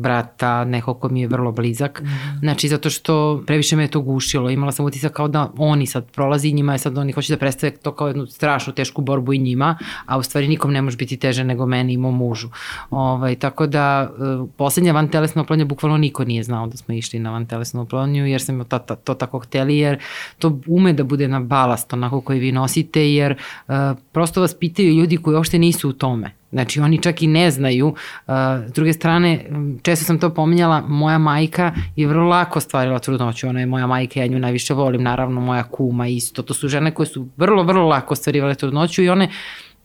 [0.00, 2.02] brata, neko ko mi je vrlo blizak.
[2.02, 2.38] Mm.
[2.38, 4.50] Znači, zato što previše me je to gušilo.
[4.50, 7.76] Imala sam utisak kao da oni sad prolazi njima je sad oni hoće da predstave
[7.76, 11.16] to kao jednu strašnu tešku borbu i njima, a u stvari nikom ne može biti
[11.16, 12.48] teže nego meni i mom mužu.
[12.90, 17.30] Ovaj, tako da, e, poslednja vantelesna oplodnja, bukvalno niko nije znao da smo išli na
[17.30, 19.98] vantelesnu oplodnju, jer sam to, to, to tako hteli, jer
[20.38, 23.36] to ume da bude na balast onako koji vi nosite, jer
[23.68, 23.74] uh,
[24.12, 26.30] prosto vas pitaju ljudi koji uopšte nisu u tome.
[26.52, 27.86] Znači oni čak i ne znaju.
[27.86, 28.34] Uh,
[28.68, 29.46] s druge strane,
[29.82, 33.48] često sam to pominjala, moja majka je vrlo lako stvarila trudnoću.
[33.48, 36.42] Ona je moja majka, ja nju najviše volim, naravno moja kuma isto.
[36.42, 39.28] To su žene koje su vrlo, vrlo lako stvarivale trudnoću i one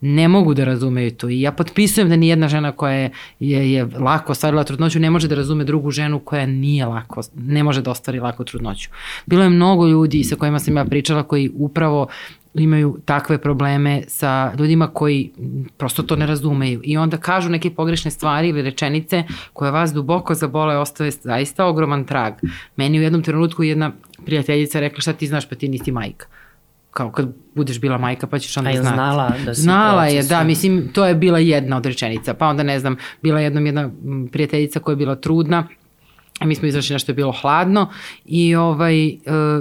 [0.02, 1.28] ne mogu da razumeju to.
[1.28, 5.28] I ja potpisujem da nijedna žena koja je, je, je lako ostvarila trudnoću ne može
[5.28, 8.90] da razume drugu ženu koja nije lako, ne može da ostvari lako trudnoću.
[9.26, 12.08] Bilo je mnogo ljudi sa kojima sam ja pričala koji upravo
[12.54, 15.32] imaju takve probleme sa ljudima koji
[15.76, 20.34] prosto to ne razumeju i onda kažu neke pogrešne stvari ili rečenice koje vas duboko
[20.34, 22.32] zabole ostave zaista ogroman trag.
[22.76, 23.92] Meni u jednom trenutku jedna
[24.24, 26.26] prijateljica rekla šta ti znaš pa ti nisi majka
[26.92, 28.86] kao kad budeš bila majka pa ćeš onda znati.
[28.86, 32.34] A je znala da si Znala je, da, mislim, to je bila jedna od rečenica.
[32.34, 33.90] Pa onda, ne znam, bila jednom jedna
[34.32, 35.68] prijateljica koja je bila trudna
[36.44, 37.88] mi smo izašli nešto je bilo hladno
[38.24, 39.12] i ovaj uh,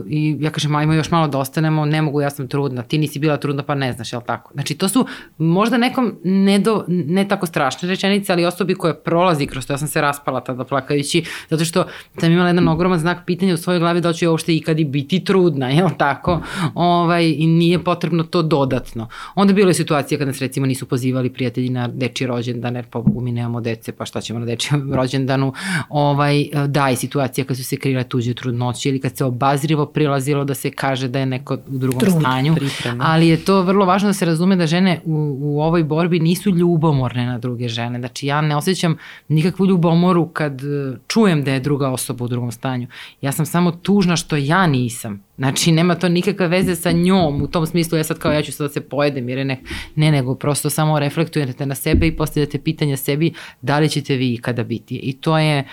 [0.08, 3.20] i ja kažem ajmo još malo da ostanemo, ne mogu ja sam trudna, ti nisi
[3.20, 4.54] bila trudna pa ne znaš, je l' tako?
[4.54, 5.06] Znači to su
[5.38, 9.78] možda nekom ne, do, ne tako strašne rečenice, ali osobi koja prolazi kroz to, ja
[9.78, 11.86] sam se raspala tada plakajući, zato što
[12.20, 15.24] sam imala jedan ogroman znak pitanja u svojoj glavi da ja uopšte ikad i biti
[15.24, 16.41] trudna, je l' tako?
[16.74, 19.08] Ovaj, I nije potrebno to dodatno.
[19.36, 23.22] Onda bilo je situacija kada nas recimo nisu pozivali prijatelji na dečji rođendan, jer Bogu
[23.22, 25.54] mi nemamo dece, pa šta ćemo na dečijem rođendanu,
[25.89, 30.45] ovaj, da, i situacija kad su se kreirale tuđe trudnoće ili kad se obazrivo prilazilo
[30.45, 32.55] da se kaže da je neko u drugom Trud, stanju.
[32.55, 33.03] Priprema.
[33.07, 36.49] Ali je to vrlo važno da se razume da žene u, u ovoj borbi nisu
[36.49, 37.99] ljubomorne na druge žene.
[37.99, 42.51] Znači ja ne osjećam nikakvu ljubomoru kad e, čujem da je druga osoba u drugom
[42.51, 42.88] stanju.
[43.21, 45.23] Ja sam samo tužna što ja nisam.
[45.41, 48.51] Znači, nema to nikakve veze sa njom, u tom smislu ja sad kao ja ću
[48.51, 49.62] sad da se pojedem, jer ne,
[49.95, 54.34] ne, nego prosto samo reflektujete na sebe i postavljate pitanja sebi da li ćete vi
[54.34, 54.95] ikada biti.
[54.95, 55.63] I to je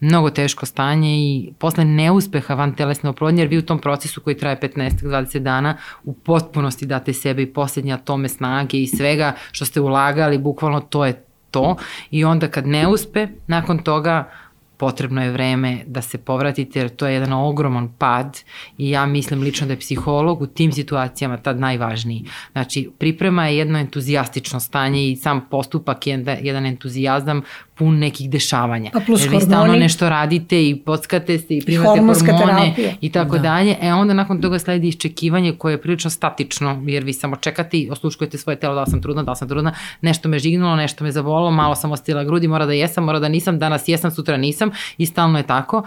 [0.00, 4.36] mnogo teško stanje i posle neuspeha van telesne oplodnje, jer vi u tom procesu koji
[4.36, 9.80] traje 15-20 dana u potpunosti date sebe i posljednja tome snage i svega što ste
[9.80, 11.76] ulagali, bukvalno to je to.
[12.10, 14.30] I onda kad ne uspe, nakon toga
[14.78, 18.38] potrebno je vreme da se povratite jer to je jedan ogroman pad
[18.78, 22.24] i ja mislim lično da je psiholog u tim situacijama tad najvažniji.
[22.52, 27.42] Znači, priprema je jedno entuzijastično stanje i sam postupak je jedan entuzijazam
[27.78, 28.90] pun nekih dešavanja.
[28.94, 32.92] A plus Jer vi stalno nešto radite i pockate se i primate hormone terapija.
[33.00, 33.42] i tako da.
[33.42, 33.76] dalje.
[33.80, 37.90] E onda nakon toga sledi iščekivanje koje je prilično statično, jer vi samo čekate i
[37.90, 41.04] osluškujete svoje telo da li sam trudna, da li sam trudna, nešto me žignulo, nešto
[41.04, 44.36] me zavolilo, malo sam ostila grudi, mora da jesam, mora da nisam, danas jesam, sutra
[44.36, 45.82] nisam i stalno je tako.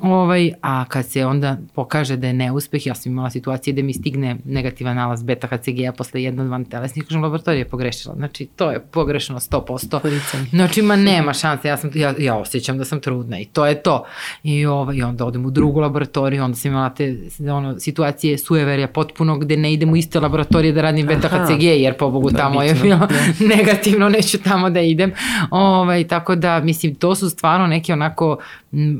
[0.00, 3.92] Ovaj, a kad se onda pokaže da je neuspeh, ja sam imala situacije da mi
[3.92, 8.14] stigne negativan nalaz beta HCG-a posle jednog van telesnih, kažem, laboratorija je pogrešila.
[8.14, 10.48] Znači, to je pogrešeno 100%.
[10.50, 13.66] Znači, ma nema nema šanse, ja, sam, ja, ja osjećam da sam trudna i to
[13.66, 14.04] je to.
[14.42, 17.16] I, ovaj, i onda odem u drugu laboratoriju, onda sam imala te
[17.50, 21.96] ono, situacije sujeverja potpuno gde ne idem u iste laboratorije da radim beta HCG, jer
[21.96, 23.08] po Bogu tamo je bilo
[23.56, 25.12] negativno, neću tamo da idem.
[25.50, 28.38] Ovaj, tako da, mislim, to su stvarno neke onako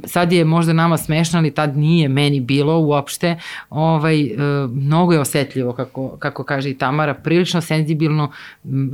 [0.05, 3.37] sad je možda nama smešno, ali tad nije meni bilo uopšte.
[3.71, 4.37] Ovaj, e,
[4.73, 8.31] mnogo je osetljivo, kako, kako kaže i Tamara, prilično senzibilno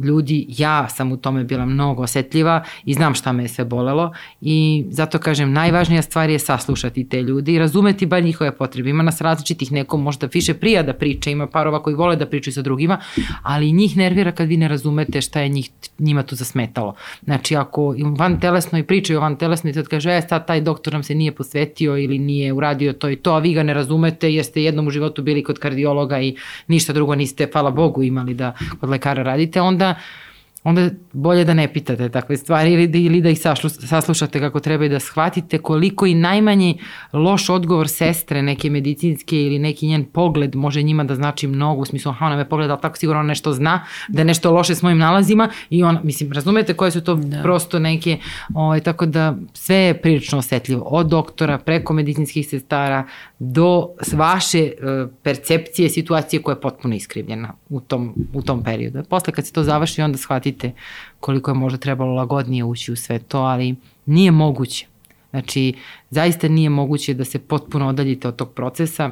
[0.04, 4.12] ljudi, ja sam u tome bila mnogo osetljiva i znam šta me je sve bolelo
[4.40, 8.90] i zato kažem, najvažnija stvar je saslušati te ljudi i razumeti bar njihove potrebe.
[8.90, 12.54] Ima nas različitih, neko možda više prija da priča, ima parova koji vole da pričaju
[12.54, 12.98] sa drugima,
[13.42, 16.94] ali njih nervira kad vi ne razumete šta je njih, njima tu zasmetalo.
[17.24, 20.92] Znači, ako van telesno i pričaju van telesno i sad kaže, e, sad taj doktor
[20.92, 24.32] nam se nije posvetio ili nije uradio to i to, a vi ga ne razumete
[24.34, 28.34] jer ste jednom u životu bili kod kardiologa i ništa drugo niste, hvala Bogu, imali
[28.34, 29.94] da kod lekara radite, onda
[30.64, 34.84] onda bolje da ne pitate takve stvari ili da, ili da ih saslušate kako treba
[34.84, 36.78] i da shvatite koliko i najmanji
[37.12, 41.84] loš odgovor sestre neke medicinske ili neki njen pogled može njima da znači mnogo, u
[41.84, 44.82] smislu, aha, ona me pogleda, ali tako sigurno nešto zna, da je nešto loše s
[44.82, 47.42] mojim nalazima i ona, mislim, razumete koje su to da.
[47.42, 48.18] prosto neke,
[48.54, 53.04] ovaj, tako da sve je prilično osetljivo, od doktora, preko medicinskih sestara,
[53.38, 59.02] do vaše uh, percepcije situacije koja je potpuno iskrivljena u tom, u tom periodu.
[59.08, 60.72] Posle kad se to završi, onda shvatite vidite
[61.20, 64.86] koliko je možda trebalo lagodnije ući u sve to, ali nije moguće.
[65.30, 65.74] Znači,
[66.10, 69.10] zaista nije moguće da se potpuno odaljite od tog procesa.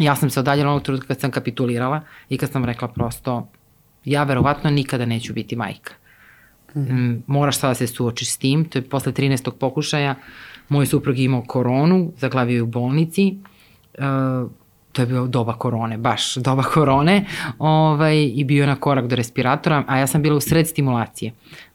[0.00, 3.48] Ja sam se odaljila onog trutka kad sam kapitulirala i kad sam rekla prosto,
[4.04, 5.94] ja verovatno nikada neću biti majka.
[6.74, 7.22] Mm.
[7.26, 9.50] Moraš sada da se suočiš s tim, to je posle 13.
[9.50, 10.14] pokušaja,
[10.68, 13.36] moj suprug imao koronu, zaglavio je u bolnici,
[13.98, 14.50] uh,
[14.94, 17.24] to je bio doba korone, baš doba korone,
[17.58, 21.32] ovaj, i bio na korak do respiratora, a ja sam bila u sred stimulacije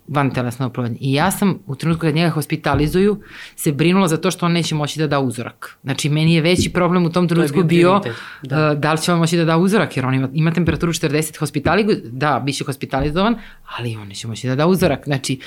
[0.10, 0.98] van telesne oplodnje.
[1.00, 3.22] I ja sam u trenutku kad njega hospitalizuju
[3.56, 5.78] se brinula za to što on neće moći da da uzorak.
[5.84, 8.72] Znači, meni je veći problem u tom trenutku bio, bio da.
[8.72, 11.38] Uh, da li će on moći da da uzorak, jer on ima, ima temperaturu 40
[11.40, 13.36] hospitali, da, bit će hospitalizovan,
[13.78, 15.06] ali on neće moći da da uzorak.
[15.06, 15.40] Znači,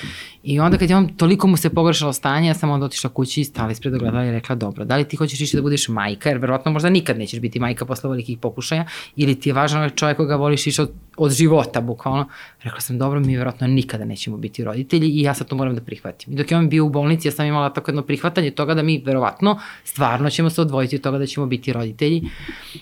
[0.43, 3.41] i onda kad je on, toliko mu se pogrešalo stanje, ja sam onda otišla kući
[3.41, 6.29] i stala ispred ogledala i rekla, dobro, da li ti hoćeš više da budeš majka,
[6.29, 10.17] jer verovatno možda nikad nećeš biti majka posle velikih pokušaja, ili ti je važan čovjek
[10.17, 12.27] koga voliš više od, od života, bukvalno.
[12.63, 15.75] Rekla sam, dobro, mi verovatno nikada nećemo biti biti roditelji i ja sad to moram
[15.75, 16.33] da prihvatim.
[16.33, 18.83] I dok je on bio u bolnici, ja sam imala tako jedno prihvatanje toga da
[18.83, 22.21] mi verovatno stvarno ćemo se odvojiti od toga da ćemo biti roditelji.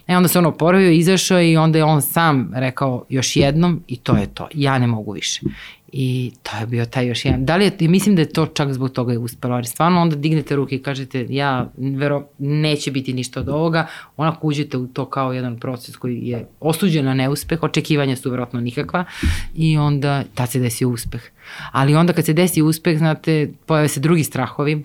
[0.07, 3.97] E onda se on oporavio, izašao i onda je on sam rekao još jednom i
[3.97, 5.41] to je to, ja ne mogu više.
[5.93, 7.45] I to je bio taj još jedan.
[7.45, 10.15] Da li je, mislim da je to čak zbog toga je uspelo, ali stvarno onda
[10.15, 15.05] dignete ruke i kažete ja, vero, neće biti ništa od ovoga, onako uđete u to
[15.05, 19.05] kao jedan proces koji je osuđen na neuspeh, očekivanja su verovatno nikakva
[19.55, 21.21] i onda tad se desi uspeh.
[21.71, 24.83] Ali onda kad se desi uspeh, znate, pojave se drugi strahovi,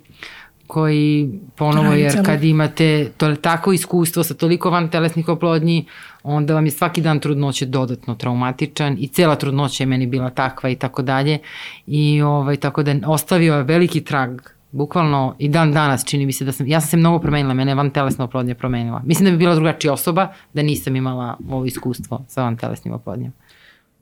[0.67, 5.87] koji ponovo jer kad imate to, tako iskustvo sa toliko van telesnih oplodnji,
[6.23, 10.71] onda vam je svaki dan trudnoće dodatno traumatičan i cela trudnoća je meni bila takva
[10.71, 11.39] i tako dalje
[11.87, 14.41] i ovaj, tako da ostavio je veliki trag
[14.77, 17.71] bukvalno i dan danas čini mi se da sam, ja sam se mnogo promenila, mene
[17.71, 19.03] je van telesna oplodnja promenila.
[19.05, 23.33] Mislim da bi bila drugačija osoba da nisam imala ovo iskustvo sa van telesnim oplodnjama.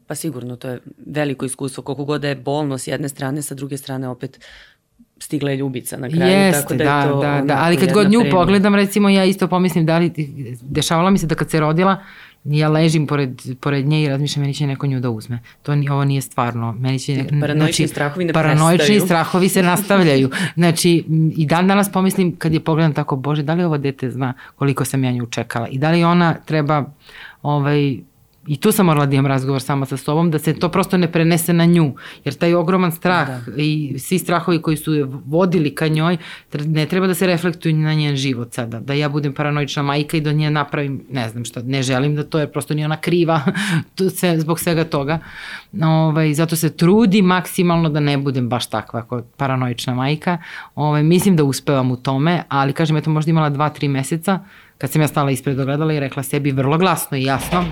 [0.07, 3.55] Pa sigurno, to je veliko iskustvo, koliko god da je bolno s jedne strane, sa
[3.55, 4.41] druge strane opet
[5.19, 6.33] stigla je ljubica na kraju.
[6.33, 8.37] Jeste, tako da, da, je to da, da, ali kad god nju premija.
[8.37, 10.13] pogledam, recimo, ja isto pomislim da li,
[10.63, 11.97] dešavala mi se da kad se rodila,
[12.45, 15.39] ja ležim pored, pored nje i razmišljam, meni će neko nju da uzme.
[15.63, 16.73] To ni, ovo nije stvarno.
[16.73, 19.01] Meni će, znači, Paranoični strahovi ne Paranoični prestaju.
[19.01, 20.31] strahovi se nastavljaju.
[20.55, 21.05] Znači,
[21.37, 24.85] i dan danas pomislim kad je pogledam tako, bože, da li ovo dete zna koliko
[24.85, 26.85] sam ja nju čekala i da li ona treba
[27.43, 27.97] ovaj,
[28.47, 31.13] I tu sam morala da imam razgovor sama sa sobom, da se to prosto ne
[31.13, 31.95] prenese na nju.
[32.25, 33.53] Jer taj ogroman strah da.
[33.57, 36.17] i svi strahovi koji su je vodili ka njoj,
[36.53, 38.81] ne treba da se reflektuju na njen život sada.
[38.81, 42.25] Da ja budem paranoična majka i da nje napravim, ne znam šta, ne želim da
[42.25, 43.41] to je prosto ni ona kriva
[44.17, 45.19] sve, zbog svega toga.
[45.83, 50.39] Ovaj, zato se trudi maksimalno da ne budem baš takva kao paranoična majka.
[50.75, 54.41] Ovaj, mislim da uspevam u tome, ali kažem, eto možda imala dva, tri meseca
[54.79, 57.65] kad sam ja stala ispred ogledala i rekla sebi vrlo glasno i jasno,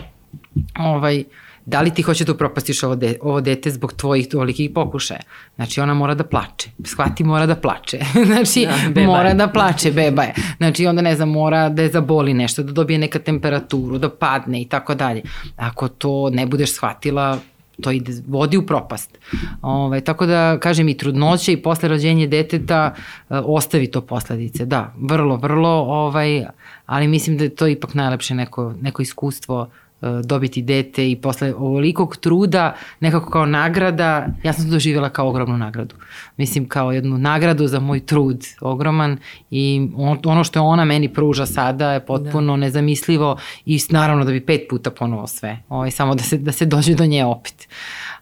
[0.79, 1.25] ovaj,
[1.67, 5.21] da li ti hoće da upropastiš ovo, de, ovo dete zbog tvojih tolikih pokušaja?
[5.57, 6.71] Znači, ona mora da plače.
[6.85, 7.99] Shvati, mora da plače.
[8.27, 9.35] znači, Da, beba mora je.
[9.35, 10.35] da plače, beba je.
[10.57, 14.63] Znači, onda, ne znam, mora da je zaboli nešto, da dobije neka temperaturu, da padne
[14.63, 15.23] i tako dalje.
[15.57, 17.39] Ako to ne budeš shvatila,
[17.81, 19.19] to ide, vodi u propast.
[19.63, 24.67] Ove, tako da, kažem, i trudnoće i posle rođenja deteta e, ostavi to posledice.
[24.67, 26.45] Da, vrlo, vrlo, ovaj,
[26.87, 29.82] ali mislim da je to ipak najlepše neko, neko iskustvo e,
[30.25, 35.59] dobiti dete i posle ovolikog truda, nekako kao nagrada, ja sam to doživjela kao ogromnu
[35.59, 35.95] nagradu.
[36.37, 39.19] Mislim kao jednu nagradu za moj trud, ogroman
[39.51, 42.57] i on, ono što je ona meni pruža sada je potpuno da.
[42.57, 43.37] nezamislivo
[43.67, 46.95] i naravno da bi pet puta ponovo sve, ovaj, samo da se, da se dođe
[46.95, 47.69] do nje opet.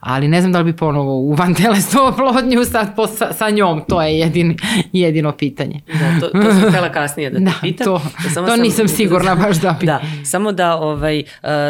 [0.01, 3.83] Ali ne znam da li bi ponovo u vantelesnu oplodnju sad po, sa, sa njom,
[3.89, 4.57] to je jedin,
[4.93, 5.81] jedino pitanje.
[5.89, 7.85] Da, to, to sam htela kasnije da te Da, pitam.
[7.85, 8.03] to-
[8.35, 9.87] samo to nisam sigurna baš da bi.
[9.87, 11.27] Da, samo da, ovaj, uh,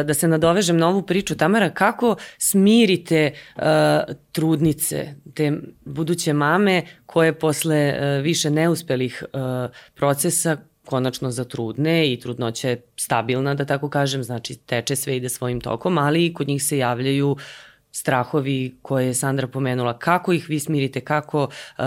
[0.06, 1.36] da se nadovežem na ovu priču.
[1.36, 3.62] Tamara, kako smirite uh,
[4.32, 5.52] trudnice, te
[5.84, 9.40] buduće mame koje posle uh, više neuspelih uh,
[9.94, 15.60] procesa konačno zatrudne i trudnoća je stabilna, da tako kažem, znači teče sve ide svojim
[15.60, 17.36] tokom, ali i kod njih se javljaju
[17.92, 19.98] strahovi koje je Sandra pomenula.
[19.98, 21.84] Kako ih vi smirite, kako, uh,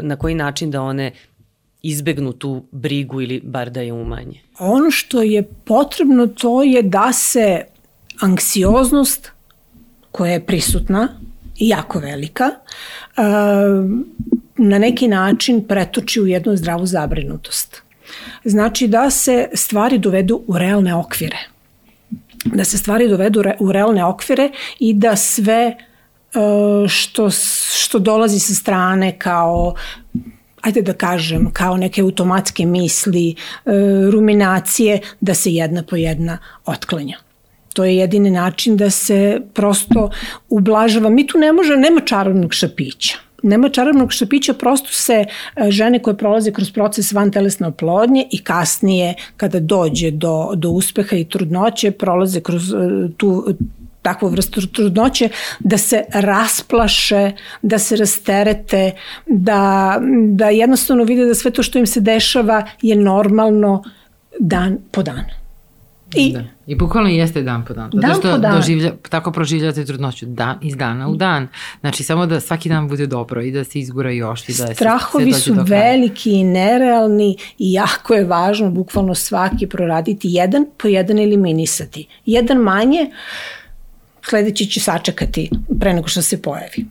[0.00, 1.12] na koji način da one
[1.82, 4.40] izbegnu tu brigu ili bar da je umanje?
[4.58, 7.64] Ono što je potrebno to je da se
[8.20, 9.32] anksioznost
[10.12, 11.08] koja je prisutna
[11.58, 13.22] i jako velika, eh,
[14.56, 17.82] na neki način pretoči u jednu zdravu zabrinutost.
[18.44, 21.38] Znači da se stvari dovedu u realne okvire.
[22.44, 27.30] Da se stvari dovedu u realne okvire i da sve eh, što,
[27.74, 29.74] što dolazi sa strane kao
[30.64, 33.34] ajde da kažem, kao neke automatske misli, e,
[34.10, 37.18] ruminacije, da se jedna po jedna otklanja.
[37.72, 40.10] To je jedini način da se prosto
[40.48, 41.10] ublažava.
[41.10, 43.18] Mi tu ne može, nema čarobnog šapića.
[43.44, 45.24] Nema čarobnog šapića, prosto se
[45.56, 50.70] e, žene koje prolaze kroz proces van telesne oplodnje i kasnije kada dođe do, do
[50.70, 52.76] uspeha i trudnoće, prolaze kroz e,
[53.16, 53.54] tu
[54.02, 55.28] takvu vrstu trudnoće,
[55.60, 58.90] da se rasplaše, da se rasterete,
[59.26, 63.82] da, da jednostavno vide da sve to što im se dešava je normalno
[64.40, 65.43] dan po dan.
[66.16, 66.44] I Da.
[66.66, 67.90] I bukvalno jeste dan po dan.
[67.94, 68.56] Zato Dan što po dan.
[68.56, 71.48] Doživlja, tako proživljate trudnoću dan, iz dana u dan.
[71.80, 74.74] Znači samo da svaki dan bude dobro i da se izgura još i da se
[74.74, 80.66] strahovi sve dođe su veliki i nerealni i jako je važno bukvalno svaki proraditi jedan
[80.76, 82.06] po jedan eliminisati.
[82.26, 83.10] Jedan manje,
[84.22, 85.50] sledeći će sačekati
[85.80, 86.86] pre nego što se pojavi.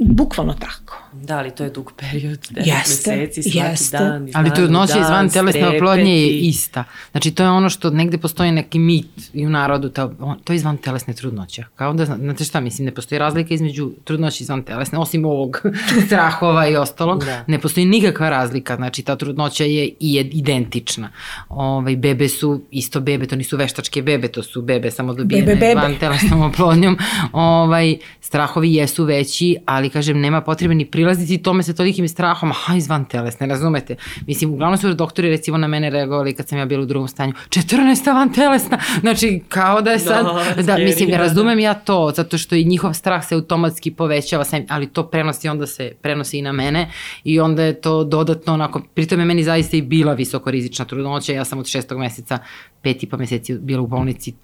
[0.00, 1.05] Bukvalno tako.
[1.16, 3.98] Da, ali to je dug period, 9 Jeste, meseci, svaki jeste.
[3.98, 4.28] dan.
[4.28, 6.84] iz Ali dana u trudnoća iz dan, van telesne oplodnje je ista.
[7.10, 10.12] Znači to je ono što negde postoji neki mit i u narodu, to,
[10.44, 11.64] to je izvan telesne trudnoće.
[11.74, 15.62] Kao da, zna- znate šta mislim, ne postoji razlika između trudnoće izvan telesne, osim ovog
[16.06, 17.24] strahova i ostalog.
[17.24, 17.44] Da.
[17.46, 21.10] Ne postoji nikakva razlika, znači ta trudnoća je i je identična.
[21.48, 25.60] Ovaj, bebe su isto bebe, to nisu veštačke bebe, to su bebe samo dobijene Bebe,
[25.60, 25.74] bebe.
[25.74, 26.98] van telesnom oplodnjom.
[27.32, 32.76] ovaj, strahovi jesu veći, ali kažem, nema potrebe ni prilaziti tome sa tolikim strahom, aha,
[32.76, 33.96] izvan telesne, razumete?
[34.26, 37.32] Mislim, uglavnom su doktori recimo na mene reagovali kad sam ja bila u drugom stanju,
[37.48, 38.14] 14.
[38.14, 41.22] van telesna, znači kao da je sad, Da, da, mislim, da, da.
[41.22, 45.48] razumem ja to, zato što i njihov strah se automatski povećava, sam, ali to prenosi,
[45.48, 46.90] onda se prenosi i na mene
[47.24, 51.32] i onda je to dodatno onako, pritom je meni zaista i bila visoko rizična trudnoća,
[51.32, 52.38] ja sam od šestog meseca
[52.82, 54.34] pet i pa meseci bila u bolnici,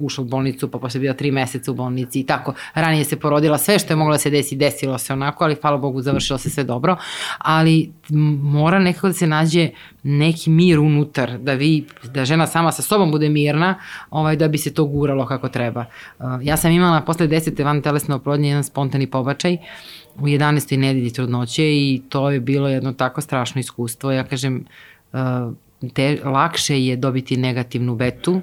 [0.00, 2.54] ušla u bolnicu, pa posle bila tri meseca u bolnici i tako.
[2.74, 5.76] Ranije se porodila sve što je moglo da se desi, desilo se onako, ali hvala
[5.76, 6.96] Bogu završilo se sve dobro,
[7.38, 7.92] ali
[8.42, 9.68] mora nekako da se nađe
[10.02, 13.74] neki mir unutar, da vi, da žena sama sa sobom bude mirna,
[14.10, 15.84] ovaj, da bi se to guralo kako treba.
[16.18, 19.56] Uh, ja sam imala posle desete van telesne oplodnje jedan spontani pobačaj
[20.16, 20.76] u 11.
[20.76, 24.12] nedelji trudnoće i to je bilo jedno tako strašno iskustvo.
[24.12, 24.64] Ja kažem,
[25.12, 25.18] uh,
[25.94, 28.40] te, lakše je dobiti negativnu betu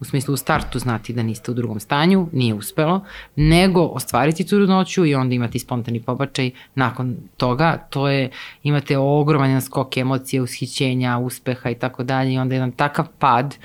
[0.00, 3.04] u smislu u startu znati da niste u drugom stanju, nije uspelo,
[3.36, 8.30] nego ostvariti trudnoću i onda imati spontani pobačaj nakon toga, to je,
[8.62, 13.56] imate ogroman skok emocije, ushićenja, uspeha i tako dalje i onda jedan takav pad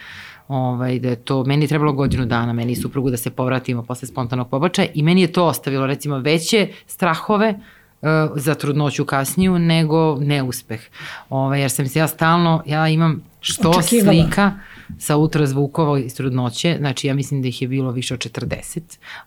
[0.48, 3.84] ovaj, da je to, meni je trebalo godinu dana, meni i suprugu da se povratimo
[3.84, 7.50] posle spontanog pobačaja i meni je to ostavilo recimo veće strahove
[8.02, 10.82] uh, za trudnoću kasniju nego neuspeh.
[11.30, 14.24] Ovaj, jer sam se ja stalno, ja imam što Očekivala.
[14.24, 14.52] slika,
[14.98, 18.80] sa ultrazvukova iz trudnoće, znači ja mislim da ih je bilo više od 40,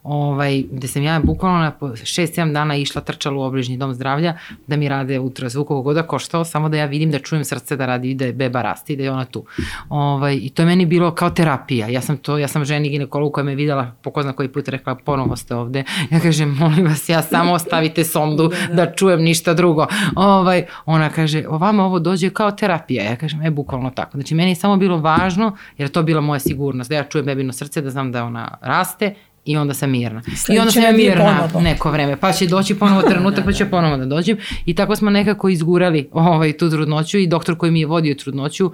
[0.02, 4.76] ovaj, gde sam ja bukvalno na 6-7 dana išla, trčala u obližnji dom zdravlja da
[4.76, 8.14] mi rade ultrazvuk kogoda da koštao, samo da ja vidim da čujem srce da radi,
[8.14, 9.44] da je beba rasti i da je ona tu.
[9.88, 11.88] Ovaj, I to je meni bilo kao terapija.
[11.88, 14.68] Ja sam to, ja sam ženi ginekologu koja me videla po ko zna koji put
[14.68, 15.84] rekla ponovo ste ovde.
[16.10, 18.86] Ja kažem, molim vas, ja samo ostavite sondu da, da.
[18.86, 19.86] da čujem ništa drugo.
[20.16, 23.04] Ovaj, ona kaže, ovama ovo dođe kao terapija.
[23.04, 24.10] Ja kažem, e, bukvalno tako.
[24.14, 25.47] Znači, meni je samo bilo važno
[25.78, 29.14] jer to bila moja sigurnost, da ja čujem bebino srce, da znam da ona raste
[29.44, 30.22] i onda sam mirna.
[30.22, 31.60] Sledeće I onda sam ja mirna ponovo.
[31.60, 34.36] neko vreme, pa će doći ponovo trenutak, pa će ponovo da dođem.
[34.66, 38.72] I tako smo nekako izgurali ovaj, tu trudnoću i doktor koji mi je vodio trudnoću,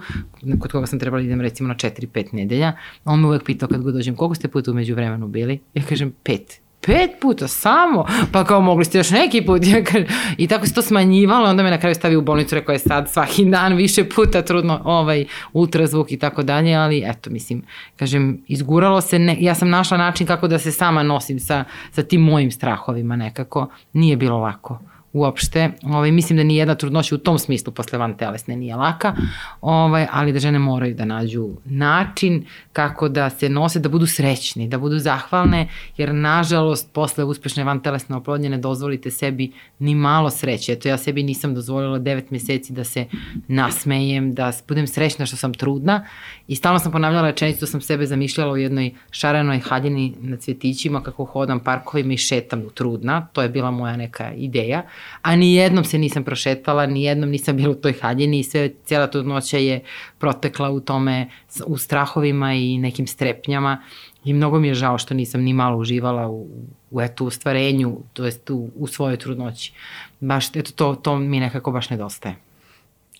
[0.59, 2.73] kod koga sam trebala da idem recimo na 4-5 nedelja,
[3.05, 5.59] on me uvek pitao kad god dođem, koliko ste puta umeđu vremenu bili?
[5.73, 9.61] Ja kažem, pet pet puta samo, pa kao mogli ste još neki put.
[10.37, 13.11] I tako se to smanjivalo, onda me na kraju stavi u bolnicu, rekao je sad
[13.11, 17.63] svaki dan više puta trudno ovaj ultrazvuk i tako dalje, ali eto, mislim,
[17.95, 22.03] kažem, izguralo se, ne, ja sam našla način kako da se sama nosim sa, sa
[22.03, 24.79] tim mojim strahovima nekako, nije bilo lako
[25.15, 25.69] uopšte.
[25.83, 29.15] Ovaj, mislim da ni jedna trudnoća u tom smislu posle van telesne nije laka,
[29.61, 34.67] ovaj, ali da žene moraju da nađu način kako da se nose, da budu srećni,
[34.67, 40.29] da budu zahvalne, jer nažalost posle uspešne van telesne oplodnje ne dozvolite sebi ni malo
[40.29, 40.73] sreće.
[40.73, 43.05] Eto ja sebi nisam dozvolila 9 meseci da se
[43.47, 46.05] nasmejem, da budem srećna što sam trudna
[46.47, 51.03] i stalno sam ponavljala rečenicu da sam sebe zamišljala u jednoj šarenoj haljini na cvetićima
[51.03, 53.27] kako hodam parkovima i šetam trudna.
[53.33, 54.83] To je bila moja neka ideja
[55.21, 58.69] a ni jednom se nisam prošetala, ni jednom nisam bila u toj haljini i sve,
[58.85, 59.83] cijela noća je
[60.19, 61.29] protekla u tome,
[61.65, 63.81] u strahovima i nekim strepnjama
[64.25, 66.47] i mnogo mi je žao što nisam ni malo uživala u,
[66.91, 69.73] u eto, u stvarenju, to jest u, u svojoj trudnoći.
[70.19, 72.35] Baš, eto, to, to mi nekako baš nedostaje.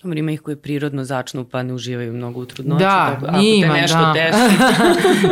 [0.06, 2.84] Dobro, ima ih koji prirodno začnu pa ne uživaju mnogo u trudnoći.
[2.84, 4.12] Da, tako, ako ima, te nešto da.
[4.12, 4.38] desi.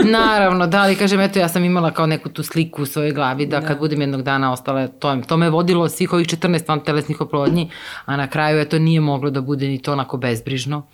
[0.19, 3.47] Naravno, da, ali kažem, eto, ja sam imala kao neku tu sliku u svojoj glavi
[3.47, 3.67] da, da.
[3.67, 7.71] kad budem jednog dana ostala, to, to me vodilo svih ovih 14 van telesnih oplodnji,
[8.05, 10.79] a na kraju, eto, nije moglo da bude ni to onako bezbrižno.
[10.79, 10.85] Uh,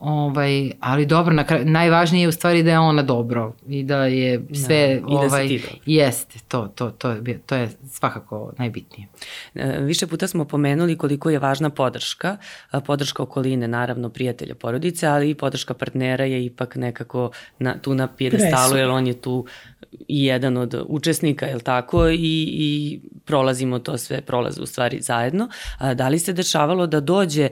[0.00, 4.06] Ovaj, ali dobro, na kraju, najvažnije je u stvari da je ona dobro i da
[4.06, 5.54] je da, sve da, ovaj, da
[5.86, 9.08] jeste, to, to, to, je, to je svakako najbitnije.
[9.54, 12.36] E, više puta smo pomenuli koliko je važna podrška,
[12.86, 18.08] podrška okoline, naravno prijatelja porodice, ali i podrška partnera je ipak nekako na, tu na
[18.08, 19.46] pjedestalu, jer on je tu
[20.08, 25.48] i jedan od učesnika, je tako, i, i prolazimo to sve, prolaze u stvari zajedno.
[25.94, 27.48] Da li se dešavalo da dođe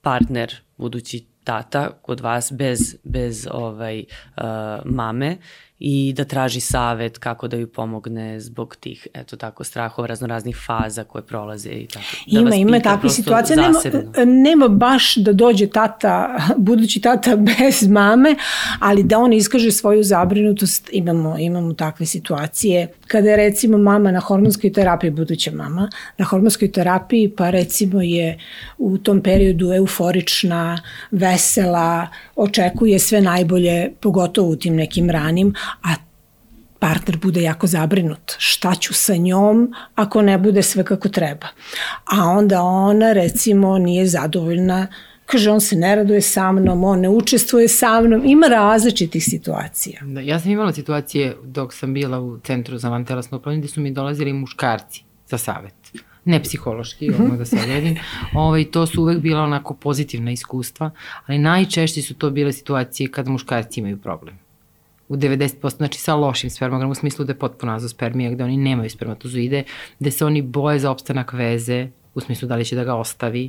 [0.00, 4.04] partner, budući tata kod vas bez, bez ovaj,
[4.36, 4.44] uh,
[4.84, 5.36] mame
[5.78, 11.04] i da traži savet kako da ju pomogne zbog tih, eto tako, strahova, raznoraznih faza
[11.04, 12.04] koje prolaze i tako.
[12.26, 13.56] Da ima, ima takve situacije.
[13.56, 13.78] Nema,
[14.26, 18.36] nema baš da dođe tata, budući tata bez mame,
[18.80, 22.88] ali da on iskaže svoju zabrinutost, imamo, imamo takve situacije.
[23.06, 28.38] Kada je recimo mama na hormonskoj terapiji, buduća mama, na hormonskoj terapiji, pa recimo je
[28.78, 35.94] u tom periodu euforična, vesela, očekuje sve najbolje, pogotovo u tim nekim ranim, a
[36.78, 38.34] partner bude jako zabrinut.
[38.38, 41.46] Šta ću sa njom ako ne bude sve kako treba?
[42.04, 44.86] A onda ona recimo nije zadovoljna
[45.30, 50.00] kaže on se ne raduje sa mnom, on ne učestvuje sa mnom, ima različitih situacija.
[50.02, 53.80] Da, ja sam imala situacije dok sam bila u centru za vantelasno upravljanje gde su
[53.80, 55.74] mi dolazili muškarci za savet
[56.24, 57.38] ne psihološki, mm -hmm.
[57.38, 57.96] da se odredim,
[58.34, 60.90] ovaj, to su uvek bila onako pozitivna iskustva,
[61.26, 64.38] ali najčešće su to bile situacije kada muškarci imaju problem
[65.08, 68.90] u 90%, znači sa lošim spermogramom, u smislu da je potpuno azospermija, gde oni nemaju
[68.90, 69.62] spermatozoide,
[69.98, 73.48] gde se oni boje za opstanak veze, u smislu da li će da ga ostavi,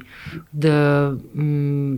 [0.52, 1.98] da mm,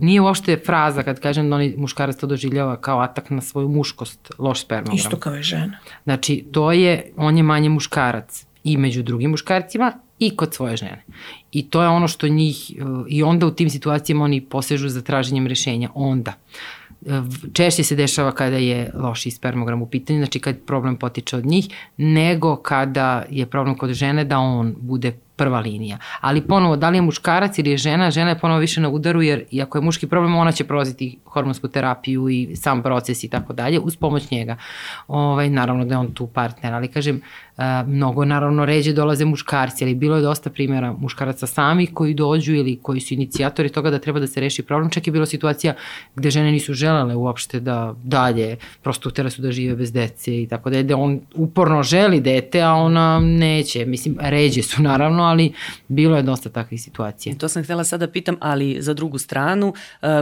[0.00, 4.32] nije uopšte fraza kad kažem da oni muškarac to doživljava kao atak na svoju muškost,
[4.38, 4.96] loš spermogram.
[4.96, 5.78] Isto kao je žena.
[6.04, 11.04] Znači, to je, on je manje muškarac i među drugim muškarcima i kod svoje žene.
[11.52, 12.72] I to je ono što njih,
[13.08, 16.32] i onda u tim situacijama oni posežu za traženjem rešenja, onda.
[17.52, 21.68] Češće se dešava kada je loši spermogram u pitanju, znači kad problem potiče od njih,
[21.96, 25.98] nego kada je problem kod žene da on bude prva linija.
[26.20, 29.22] Ali ponovo, da li je muškarac ili je žena, žena je ponovo više na udaru,
[29.22, 33.52] jer iako je muški problem, ona će prolaziti hormonsku terapiju i sam proces i tako
[33.52, 34.56] dalje, uz pomoć njega.
[35.08, 37.20] Ovaj, naravno da je on tu partner, ali kažem,
[37.86, 42.78] mnogo naravno ređe dolaze muškarci, ali bilo je dosta primjera muškaraca samih koji dođu ili
[42.82, 44.90] koji su inicijatori toga da treba da se reši problem.
[44.90, 45.74] Čak je bilo situacija
[46.16, 50.46] gde žene nisu želele uopšte da dalje, prosto utera su da žive bez dece i
[50.46, 53.84] tako da je, da on uporno želi dete, a ona neće.
[53.86, 55.52] Mislim, ređe su naravno, ali
[55.88, 57.34] bilo je dosta takvih situacija.
[57.38, 59.74] To sam htela sada da pitam, ali za drugu stranu,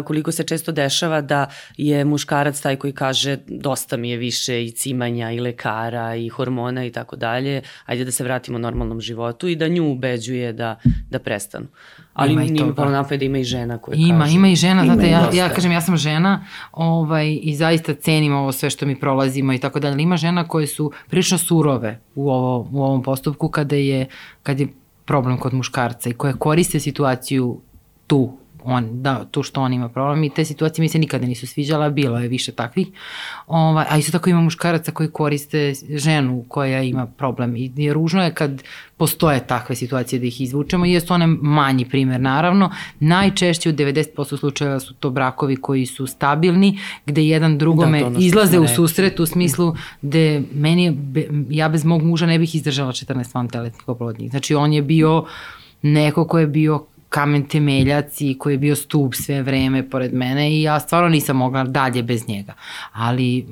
[0.04, 1.46] koliko se često dešava da
[1.76, 6.84] je muškarac taj koji kaže dosta mi je više i cimanja i lekara i hormona
[6.84, 10.76] i tako dalje, ajde da se vratimo normalnom životu i da nju ubeđuje da,
[11.10, 11.66] da prestanu.
[12.12, 14.36] Ali ima nije mi palo napad da ima i žena koje ima, kažu.
[14.36, 18.52] Ima i žena, znate, ja, ja kažem, ja sam žena ovaj, i zaista cenim ovo
[18.52, 22.68] sve što mi prolazimo i tako dalje, ima žena koje su prilično surove u, ovo,
[22.72, 24.06] u ovom postupku kada je,
[24.42, 24.68] kad je
[25.04, 27.60] problem kod muškarca i koje koriste situaciju
[28.06, 31.46] tu on, da, to što on ima problem i te situacije mi se nikada nisu
[31.46, 32.88] sviđala, bilo je više takvih.
[33.46, 38.24] Ovaj, a isto tako ima muškaraca koji koriste ženu koja ima problem i je ružno
[38.24, 38.62] je kad
[38.96, 42.70] postoje takve situacije da ih izvučemo i jesu one manji primer naravno.
[43.00, 48.58] Najčešće u 90% slučajeva su to brakovi koji su stabilni, gde jedan drugome da, izlaze
[48.58, 50.98] u susret u smislu gde meni
[51.50, 54.30] ja bez mog muža ne bih izdržala 14 van teletnih oplodnjih.
[54.30, 55.24] Znači on je bio
[55.82, 60.50] neko ko je bio kamen temeljac i koji je bio stup sve vreme pored mene
[60.52, 62.54] i ja stvarno nisam mogla dalje bez njega.
[62.92, 63.46] Ali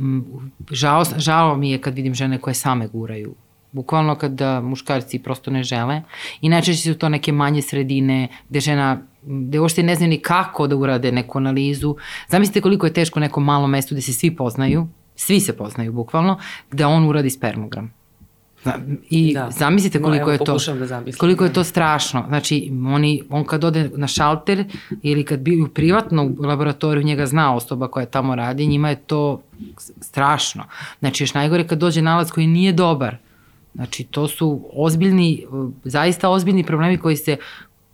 [0.70, 3.34] žao, žao mi je kad vidim žene koje same guraju
[3.72, 6.02] bukvalno kada muškarci prosto ne žele
[6.40, 10.66] i najčešće su to neke manje sredine gde žena gde uopšte ne znaju ni kako
[10.66, 11.96] da urade neku analizu.
[12.28, 14.86] Zamislite koliko je teško nekom malom mestu gde se svi poznaju,
[15.16, 16.38] svi se poznaju bukvalno,
[16.70, 17.97] gde on uradi spermogram.
[19.10, 19.50] I da.
[19.50, 20.56] zamislite koliko no, je to
[20.88, 22.24] da koliko je to strašno.
[22.28, 24.64] Znači, oni, on kad ode na šalter
[25.02, 29.40] ili kad bi u privatnom laboratoriju njega zna osoba koja tamo radi, njima je to
[30.00, 30.64] strašno.
[30.98, 33.16] Znači, još najgore kad dođe nalaz koji nije dobar.
[33.74, 35.46] Znači, to su ozbiljni,
[35.84, 37.36] zaista ozbiljni problemi koji se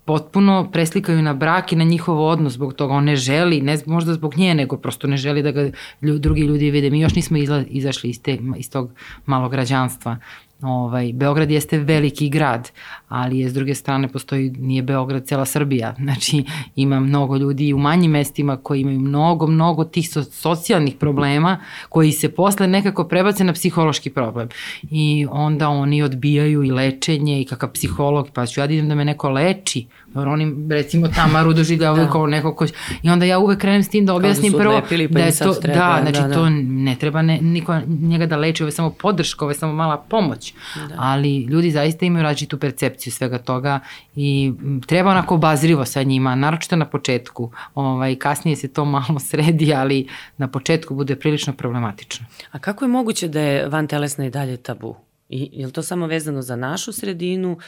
[0.05, 2.95] potpuno preslikaju na brak i na njihov odnos zbog toga.
[2.95, 5.71] On ne želi, ne možda zbog nje, nego prosto ne želi da ga
[6.03, 6.91] ljudi, drugi ljudi vide.
[6.91, 8.91] Mi još nismo izla, izašli iz, te, iz tog
[9.27, 10.17] malog građanstva.
[10.65, 12.71] Ovaj, Beograd jeste veliki grad,
[13.09, 15.95] ali je s druge strane postoji, nije Beograd cela Srbija.
[16.05, 16.45] Znači
[16.77, 21.59] ima mnogo ljudi u manjim mestima koji imaju mnogo, mnogo tih so, socijalnih problema
[21.89, 24.49] koji se posle nekako prebace na psihološki problem.
[24.83, 28.95] I onda oni odbijaju i lečenje i kakav psiholog, pa ću ja da idem da
[28.95, 32.11] me neko leči, Jer oni, recimo, Tamaru doživljavaju da.
[32.12, 32.67] kao neko ko...
[33.03, 35.39] I onda ja uvek krenem s tim da objasnim da prvo lepili, pa da je
[35.39, 36.35] to, treba, da, znači da, da.
[36.35, 39.73] to ne treba ne, niko njega da leči, ovo je samo podrška, ovo je samo
[39.73, 40.55] mala pomoć.
[40.89, 40.95] Da.
[40.99, 43.81] Ali ljudi zaista imaju različitu percepciju svega toga
[44.17, 44.53] i
[44.87, 47.51] treba onako obazrivo sa njima, naročito na početku.
[47.75, 52.27] Ovaj, kasnije se to malo sredi, ali na početku bude prilično problematično.
[52.53, 54.97] A kako je moguće da je van telesna i dalje tabu?
[55.29, 57.59] I, je li to samo vezano za našu sredinu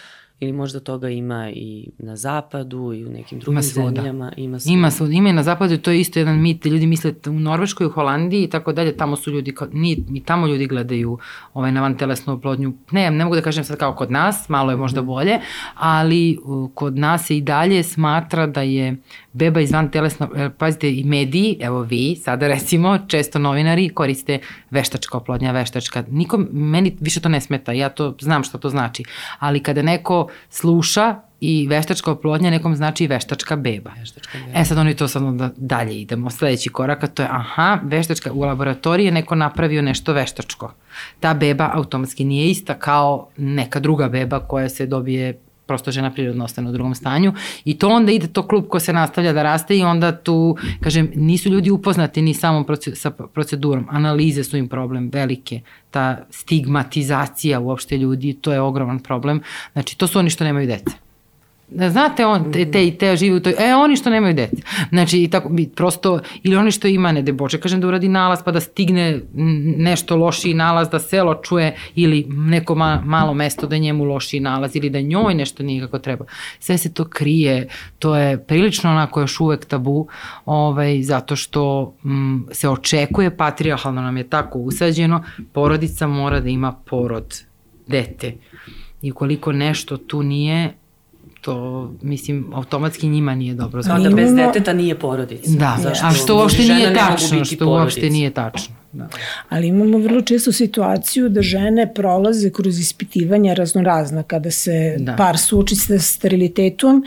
[0.41, 4.32] ili možda toga ima i na zapadu i u nekim drugim ima zemljama.
[4.37, 4.72] Ima svuda.
[4.72, 5.12] Ima svuda.
[5.12, 6.64] Ima i na zapadu, to je isto jedan mit.
[6.64, 10.47] Ljudi misle u Norveškoj, u Holandiji i tako dalje, tamo su ljudi, ni, ni tamo
[10.47, 11.18] ljudi gledaju
[11.55, 12.72] ovaj, na vantelesnu oplodnju.
[12.91, 15.07] Ne, ne mogu da kažem sad kao kod nas, malo je možda mhm.
[15.07, 15.39] bolje,
[15.74, 16.39] ali
[16.74, 18.97] kod nas se i dalje smatra da je
[19.32, 24.39] beba iz van telesno, e, pazite i mediji, evo vi, sada recimo, često novinari koriste
[24.70, 26.05] veštačka oplodnja, veštačka.
[26.11, 29.05] Nikom, meni više to ne smeta, ja to znam šta to znači,
[29.39, 33.90] ali kada neko sluša i veštačka oplodnja nekom znači i veštačka beba.
[33.98, 34.58] Veštačka beba.
[34.60, 36.30] E sad oni to sad onda dalje idemo.
[36.30, 40.72] Sledeći korak, a to je aha, veštačka, u laboratoriji je neko napravio nešto veštačko.
[41.20, 46.44] Ta beba automatski nije ista kao neka druga beba koja se dobije prosto žena prirodno
[46.44, 47.32] ostane u drugom stanju
[47.64, 51.10] i to onda ide to klub ko se nastavlja da raste i onda tu, kažem,
[51.14, 55.60] nisu ljudi upoznati ni samom procedurom, sa procedurom, analize su im problem velike,
[55.90, 59.40] ta stigmatizacija uopšte ljudi, to je ogroman problem,
[59.72, 60.66] znači to su oni što nemaju
[61.68, 61.90] dece.
[61.90, 64.56] Znate, on, te, te i te žive u toj, e, oni što nemaju dete.
[64.88, 68.42] Znači, i tako, prosto, ili oni što ima, ne de boče, kažem da uradi nalaz
[68.44, 69.20] pa da stigne
[69.76, 74.76] nešto lošiji nalaz, da selo čuje ili neko ma, malo mesto da njemu lošiji nalaz
[74.76, 76.24] ili da njoj nešto nije kako treba.
[76.60, 80.08] Sve se to krije, to je prilično onako još uvek tabu,
[80.44, 86.72] ovaj, zato što m, se očekuje, patriarhalno nam je tako usađeno, porodica mora da ima
[86.72, 87.42] porod,
[87.86, 88.34] dete
[89.02, 90.74] I ukoliko nešto tu nije,
[91.47, 93.82] to, mislim, automatski njima nije dobro.
[93.82, 95.51] Kao da bez deteta nije porodica.
[95.59, 96.07] Da, Zašto?
[96.07, 98.74] a što uopšte nije tačno, što uopšte nije tačno.
[98.92, 99.09] Da.
[99.49, 105.16] Ali imamo vrlo često situaciju da žene prolaze kroz ispitivanja raznorazna kada se da.
[105.16, 107.05] par suoči sa sterilitetom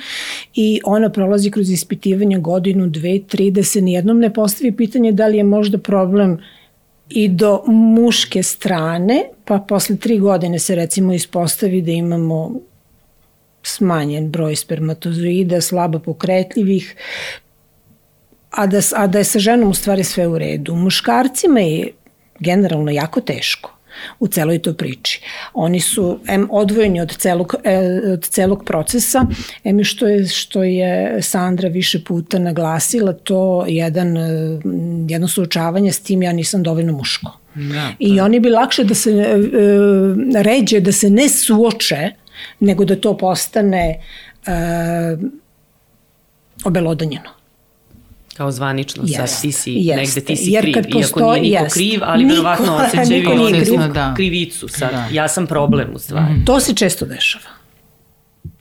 [0.55, 5.27] i ona prolazi kroz ispitivanje godinu, dve, tri, da se nijednom ne postavi pitanje da
[5.27, 6.37] li je možda problem
[7.09, 12.68] i do muške strane, pa posle tri godine se recimo ispostavi da imamo
[13.63, 16.95] smanjen broj spermatozoida, slabo pokretljivih,
[18.49, 20.75] a da, a da je sa ženom u stvari sve u redu.
[20.75, 21.91] Muškarcima je
[22.39, 23.79] generalno jako teško
[24.19, 25.21] u celoj toj priči.
[25.53, 29.25] Oni su em odvojeni od celog, e, od celog procesa,
[29.63, 34.29] em što je, što je Sandra više puta naglasila, to jedan, e,
[35.09, 37.39] jedno suočavanje s tim ja nisam dovoljno muško.
[37.55, 38.25] Da, I da.
[38.25, 39.37] oni bi lakše da se e,
[40.43, 42.11] ređe, da se ne suoče,
[42.59, 43.99] nego da to postane
[44.45, 45.17] e,
[46.65, 47.39] obelodanjeno
[48.39, 50.01] kao zvanično jest, sad ti si jeste.
[50.01, 51.75] negde ti si Jer kriv, postoji, iako nije niko jest.
[51.75, 53.93] kriv, ali niko, verovatno osjećaju kriv.
[53.93, 54.13] Da.
[54.15, 54.91] krivicu sad.
[54.91, 55.07] Da.
[55.11, 56.33] Ja sam problem u stvari.
[56.33, 56.45] Mm.
[56.45, 57.59] To se često dešava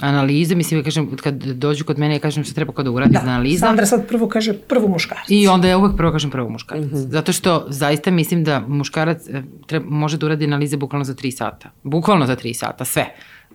[0.00, 3.12] analize, mislim, ja kažem, kad dođu kod mene, ja kažem šta treba kod da uradi
[3.12, 3.20] da.
[3.20, 3.66] analiza.
[3.66, 5.24] Sandra sad prvo kaže prvo muškarac.
[5.28, 6.84] I onda ja uvek prvo kažem prvo muškarac.
[6.84, 7.10] Mm -hmm.
[7.10, 11.30] Zato što zaista mislim da muškarac e, treba, može da uradi analize bukvalno za 3
[11.30, 11.70] sata.
[11.82, 13.06] Bukvalno za 3 sata, sve.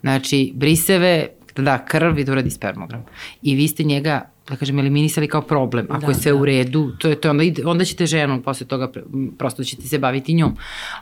[0.03, 3.05] Znači, briseve, da krv i da uradi spermogram.
[3.41, 5.87] I vi ste njega da kažem, eliminisali kao problem.
[5.89, 6.37] Ako da, je sve da.
[6.37, 8.91] u redu, to je to, onda, onda ćete ženom posle toga,
[9.37, 10.55] prosto ćete se baviti njom.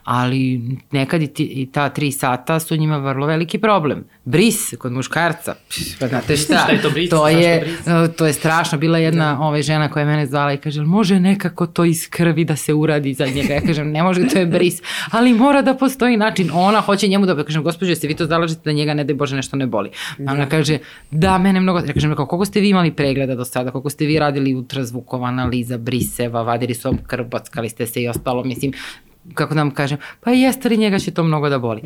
[0.03, 0.61] Ali
[0.91, 4.03] nekad i, ti, i ta tri sata su njima vrlo veliki problem.
[4.25, 5.55] Bris kod muškarca,
[5.99, 8.15] pa znate šta, šta je to, bris, to, je, bris?
[8.17, 8.77] To je strašno.
[8.77, 9.39] Bila jedna da.
[9.39, 12.73] ove žena koja je mene zvala i kaže, može nekako to iz krvi da se
[12.73, 13.53] uradi za njega.
[13.53, 14.81] Ja kažem, ne može, to je bris,
[15.11, 16.49] ali mora da postoji način.
[16.53, 19.13] Ona hoće njemu da, ja kažem, gospođo, se vi to zalažete da njega, ne da
[19.13, 19.89] Bože, nešto ne boli.
[20.17, 20.31] Da.
[20.31, 20.77] Ona kaže,
[21.11, 24.05] da, mene mnogo, ja kažem, koliko ste vi imali pregleda pregleda do sada, koliko ste
[24.05, 26.93] vi radili ultrazvukova analiza briseva, vadili su
[27.29, 28.73] bockali ste se i ostalo, mislim,
[29.33, 31.81] kako da vam kažem, pa jeste li njega će to mnogo da boli.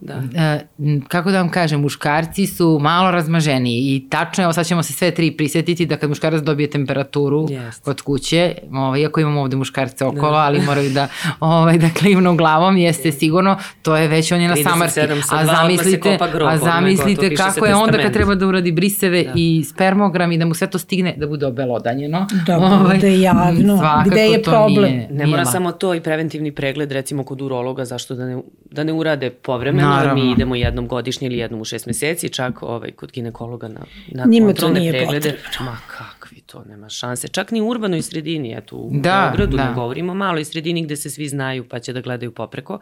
[0.00, 0.40] Da, da, da.
[0.40, 0.66] E,
[1.08, 4.92] kako da vam kažem, muškarci su malo razmaženiji i tačno je, evo sad ćemo se
[4.92, 7.80] sve tri prisetiti da kad muškarac dobije temperaturu yes.
[7.82, 10.38] kod kuće, ovaj, iako imamo ovde muškarce okolo, da.
[10.38, 11.08] ali moraju da,
[11.40, 15.00] ovaj, da klivnu glavom, jeste sigurno, to je već on je na samarki.
[15.32, 19.32] A zamislite, a zamislite kako je onda kad treba da uradi briseve da.
[19.34, 22.26] i spermogram i da mu sve to stigne da bude obelodanjeno.
[22.46, 24.92] Da ovaj, bude javno, gde je problem.
[24.92, 28.84] Nije, ne mora samo to i preventivni pregled recimo kod urologa, zašto da ne, da
[28.84, 30.24] ne urade povremeno, Naravno.
[30.24, 34.24] mi idemo jednom godišnje ili jednom u šest meseci, čak ovaj, kod ginekologa na, na
[34.26, 35.32] Njima kontrolne nije preglede.
[35.32, 35.72] Potrebno.
[35.72, 37.28] Ma kakvi to, nema šanse.
[37.28, 39.68] Čak ni u urbanoj sredini, eto u da, Beogradu, da.
[39.68, 42.78] ne govorimo maloj sredini gde se svi znaju pa će da gledaju popreko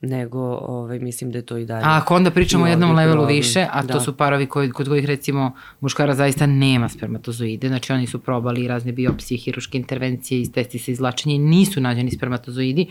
[0.00, 1.84] nego ovaj, mislim da je to i dalje.
[1.84, 3.36] A ako onda pričamo o jednom levelu problem.
[3.36, 3.92] više, a da.
[3.92, 8.68] to su parovi koji, kod kojih recimo muškara zaista nema spermatozoide, znači oni su probali
[8.68, 12.86] razne biopsije, hiruške intervencije, testi se izlačenje nisu nađeni spermatozoidi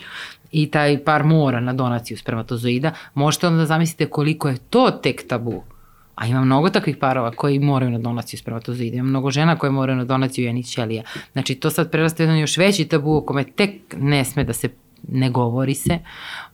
[0.52, 5.28] i taj par mora na donaciju spermatozoida, možete onda da zamislite koliko je to tek
[5.28, 5.64] tabu.
[6.16, 8.98] A ima mnogo takvih parova koji moraju na donaciju spermatozoida.
[8.98, 11.04] Ima mnogo žena koje moraju na donaciju jenih ćelija.
[11.32, 14.70] Znači, to sad prerasta jedan još veći tabu o kome tek ne sme da se
[15.12, 16.00] ne govori se.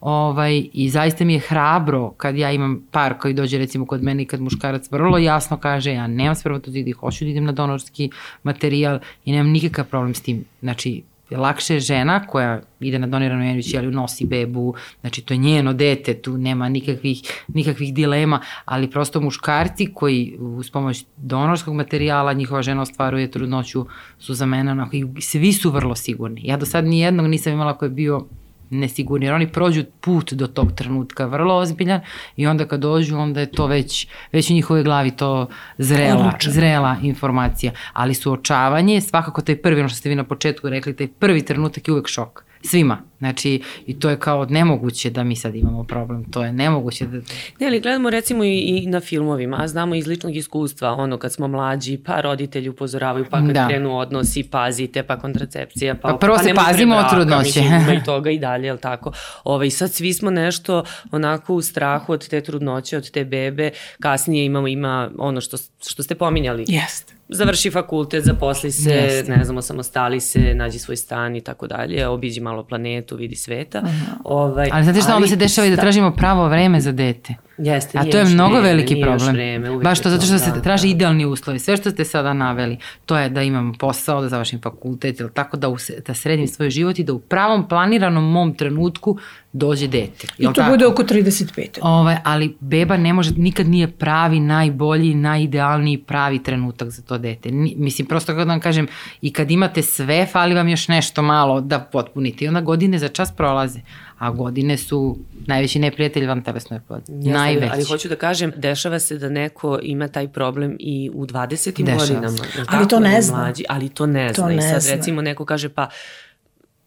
[0.01, 4.23] Ovaj, I zaista mi je hrabro kad ja imam par koji dođe recimo kod mene
[4.23, 8.09] i kad muškarac vrlo jasno kaže ja nemam spermatozidi, hoću da idem na donorski
[8.43, 10.45] materijal i nemam nikakav problem s tim.
[10.61, 11.03] Znači,
[11.37, 15.73] lakše je žena koja ide na doniranu jenu ćeliju, nosi bebu, znači to je njeno
[15.73, 22.61] dete, tu nema nikakvih, nikakvih dilema, ali prosto muškarci koji uz pomoć donorskog materijala njihova
[22.61, 23.85] žena ostvaruje trudnoću
[24.19, 26.41] su za mene onako i svi su vrlo sigurni.
[26.43, 28.25] Ja do sad nijednog nisam imala koji je bio
[28.71, 32.01] nesigurni, jer oni prođu put do tog trenutka vrlo ozbiljan
[32.35, 35.47] i onda kad dođu, onda je to već, već u njihovoj glavi to
[35.77, 36.53] zrela, Odlučan.
[36.53, 37.71] zrela informacija.
[37.93, 41.87] Ali suočavanje, svakako taj prvi, ono što ste vi na početku rekli, taj prvi trenutak
[41.87, 43.01] je uvek šok Svima.
[43.19, 46.23] Znači, i to je kao nemoguće da mi sad imamo problem.
[46.23, 47.17] To je nemoguće da...
[47.59, 51.33] Ne, ali gledamo recimo i, i na filmovima, a znamo iz ličnog iskustva, ono kad
[51.33, 53.67] smo mlađi, pa roditelji upozoravaju, pa kad da.
[53.67, 56.09] krenu odnosi, pazite, pa kontracepcija, pa...
[56.09, 57.61] Pa prvo pa se pazimo od trudnoće.
[57.61, 59.09] Mislim, ima i toga i dalje, jel tako?
[59.09, 63.25] Ove, ovaj, I sad svi smo nešto onako u strahu od te trudnoće, od te
[63.25, 65.57] bebe, kasnije imamo, ima ono što,
[65.87, 66.65] što ste pominjali.
[66.67, 69.31] Jeste završi fakultet, zaposli se, Jeste.
[69.31, 73.77] ne znam, osamostali se, nađi svoj stan i tako dalje, obiđi malo planetu, vidi sveta.
[73.77, 74.15] Aha.
[74.23, 77.35] Ovaj, ali znate šta, ali, onda se dešava i da tražimo pravo vreme za dete.
[77.57, 79.33] Jeste, A to je mnogo vreme, veliki problem.
[79.35, 80.91] Vreme, Baš to, zato što se da, traži da.
[80.91, 81.59] idealni uslovi.
[81.59, 85.57] Sve što ste sada naveli, to je da imam posao, da završim fakultet, ili tako
[85.57, 89.17] da, us, da sredim svoj život i da u pravom planiranom mom trenutku
[89.53, 90.27] dođe dete.
[90.37, 90.71] I to tako?
[90.71, 91.79] bude oko 35.
[91.81, 97.51] Ovaj, ali beba ne može, nikad nije pravi, najbolji, najidealniji pravi trenutak za to dete.
[97.51, 98.87] Ni, mislim, prosto kako da vam kažem,
[99.21, 102.45] i kad imate sve, fali vam još nešto malo da potpunite.
[102.45, 103.79] I onda godine za čas prolaze.
[104.21, 107.15] A godine su najveći neprijatelj van telesnoj oplodnje.
[107.15, 107.71] Jeste, Najveći.
[107.73, 111.47] Ali hoću da kažem, dešava se da neko ima taj problem i u 20.
[111.75, 112.13] Dešava se.
[112.13, 112.37] godinama.
[112.55, 113.37] jel Ali to ne ili zna.
[113.37, 114.51] Mlađi, ali to ne To zna.
[114.51, 114.95] I ne sad zna.
[114.95, 115.89] recimo neko kaže pa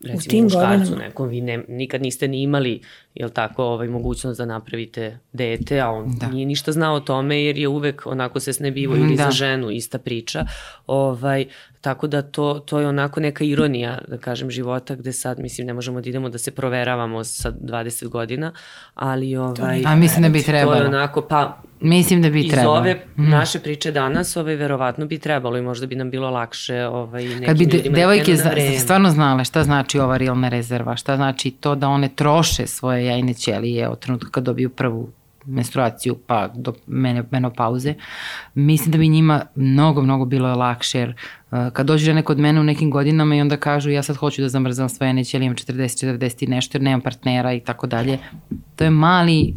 [0.03, 1.03] recimo tim muškarcu godinama.
[1.03, 2.80] nekom, vi ne, nikad niste ni imali
[3.14, 6.26] jel tako, ovaj, mogućnost da napravite dete, a on Da.
[6.26, 6.32] da.
[6.32, 9.24] nije ništa znao o tome jer je uvek onako se snebivo ili Da.
[9.24, 10.47] za ženu ista priča.
[10.87, 11.47] Ovaj,
[11.85, 15.74] tako da to, to je onako neka ironija, da kažem, života gde sad, mislim, ne
[15.74, 18.53] možemo da idemo da se proveravamo sa 20 godina,
[18.95, 20.87] ali ovaj, A mislim da bi to je trebalo.
[20.87, 22.74] onako, pa Mislim da bi iz trebalo.
[22.74, 23.28] ove Mm.
[23.30, 27.47] naše priče danas, ovaj, verovatno bi trebalo i možda bi nam bilo lakše ovaj, nekim
[27.47, 28.78] Kad bi de, ljudima da devojke krenu na za, vreme.
[28.78, 33.35] stvarno znale šta znači ova rilna rezerva, šta znači to da one troše svoje jajne
[33.35, 35.11] ćelije od trenutka kad dobiju prvu
[35.47, 37.95] menstruaciju pa do mene, menopauze,
[38.55, 42.61] mislim da bi njima mnogo, mnogo bilo lakše jer uh, kad dođu žene kod mene
[42.61, 45.57] u nekim godinama i onda kažu ja sad hoću da zamrzam svoje jajne ćelije, imam
[45.57, 48.19] 40, 40 i nešto jer nemam partnera i tako dalje,
[48.77, 49.55] to je mali,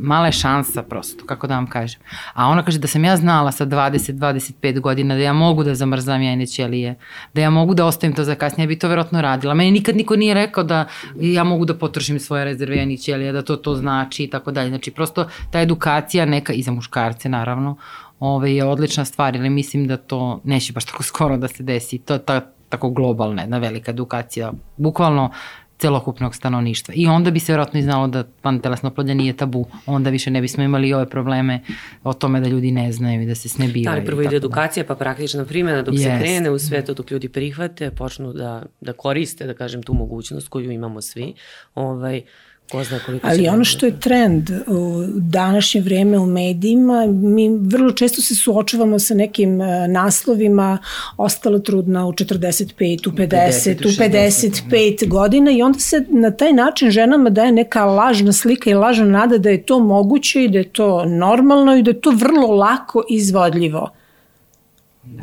[0.00, 2.00] mala je šansa prosto, kako da vam kažem.
[2.34, 6.22] A ona kaže da sam ja znala sa 20-25 godina da ja mogu da zamrzam
[6.22, 6.94] jajne ćelije,
[7.34, 9.54] da ja mogu da ostavim to za kasnije, ja bi to verovatno radila.
[9.54, 10.86] Meni nikad niko nije rekao da
[11.20, 14.68] ja mogu da potrošim svoje rezerve jajnih ćelija, da to to znači i tako dalje.
[14.68, 17.76] Znači prosto ta edukacija neka, i za muškarce naravno,
[18.20, 21.98] ove, je odlična stvar, ali mislim da to neće baš tako skoro da se desi.
[21.98, 25.30] To je ta, tako globalna, jedna velika edukacija, bukvalno
[25.78, 26.94] celokupnog stanovništva.
[26.96, 29.66] I onda bi se vjerojatno i znalo da vantelesno oplodnje nije tabu.
[29.86, 31.60] Onda više ne bismo imali ove probleme
[32.02, 33.96] o tome da ljudi ne znaju i da se Da, snebivaju.
[33.96, 34.36] ali prvo ide tako da.
[34.36, 36.20] edukacija, pa praktična primjena dok se Jest.
[36.22, 40.48] krene u sve to, dok ljudi prihvate, počnu da, da koriste, da kažem, tu mogućnost
[40.48, 41.34] koju imamo svi.
[41.74, 42.22] Ovaj,
[42.70, 47.48] ko zna koliko Ali ono da- što je trend u današnje vreme u medijima, mi
[47.48, 50.78] vrlo često se suočavamo sa nekim e, naslovima
[51.16, 56.90] ostala trudna u 45, u 50, u 55 godina i onda se na taj način
[56.90, 60.64] ženama daje neka lažna slika i lažna nada da je to moguće i da je
[60.64, 63.90] to normalno i da je to vrlo lako izvodljivo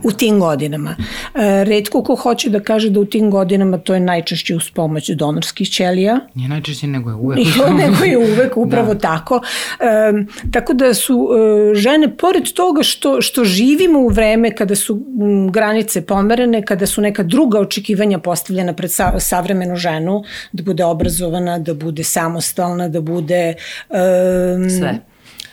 [0.03, 0.95] u tim godinama.
[1.36, 5.09] E, redko ko hoće da kaže da u tim godinama to je najčešće uz pomoć
[5.09, 7.39] donorskih ćelija, Nije najčešće nego je uvek.
[7.84, 8.99] Nego je uvek upravo da.
[8.99, 9.41] tako.
[9.79, 10.13] E,
[10.51, 11.29] tako da su
[11.71, 16.86] e, žene, pored toga što, što živimo u vreme kada su m, granice pomerene, kada
[16.86, 22.88] su neka druga očekivanja postavljena pred sa, savremenu ženu, da bude obrazovana, da bude samostalna,
[22.88, 23.53] da bude...
[23.89, 24.99] E, Sve.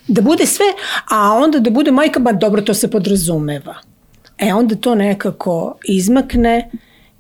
[0.09, 0.64] Da bude sve,
[1.11, 3.74] a onda da bude majka, ba dobro, to se podrazumeva.
[4.39, 6.70] E onda to nekako izmakne,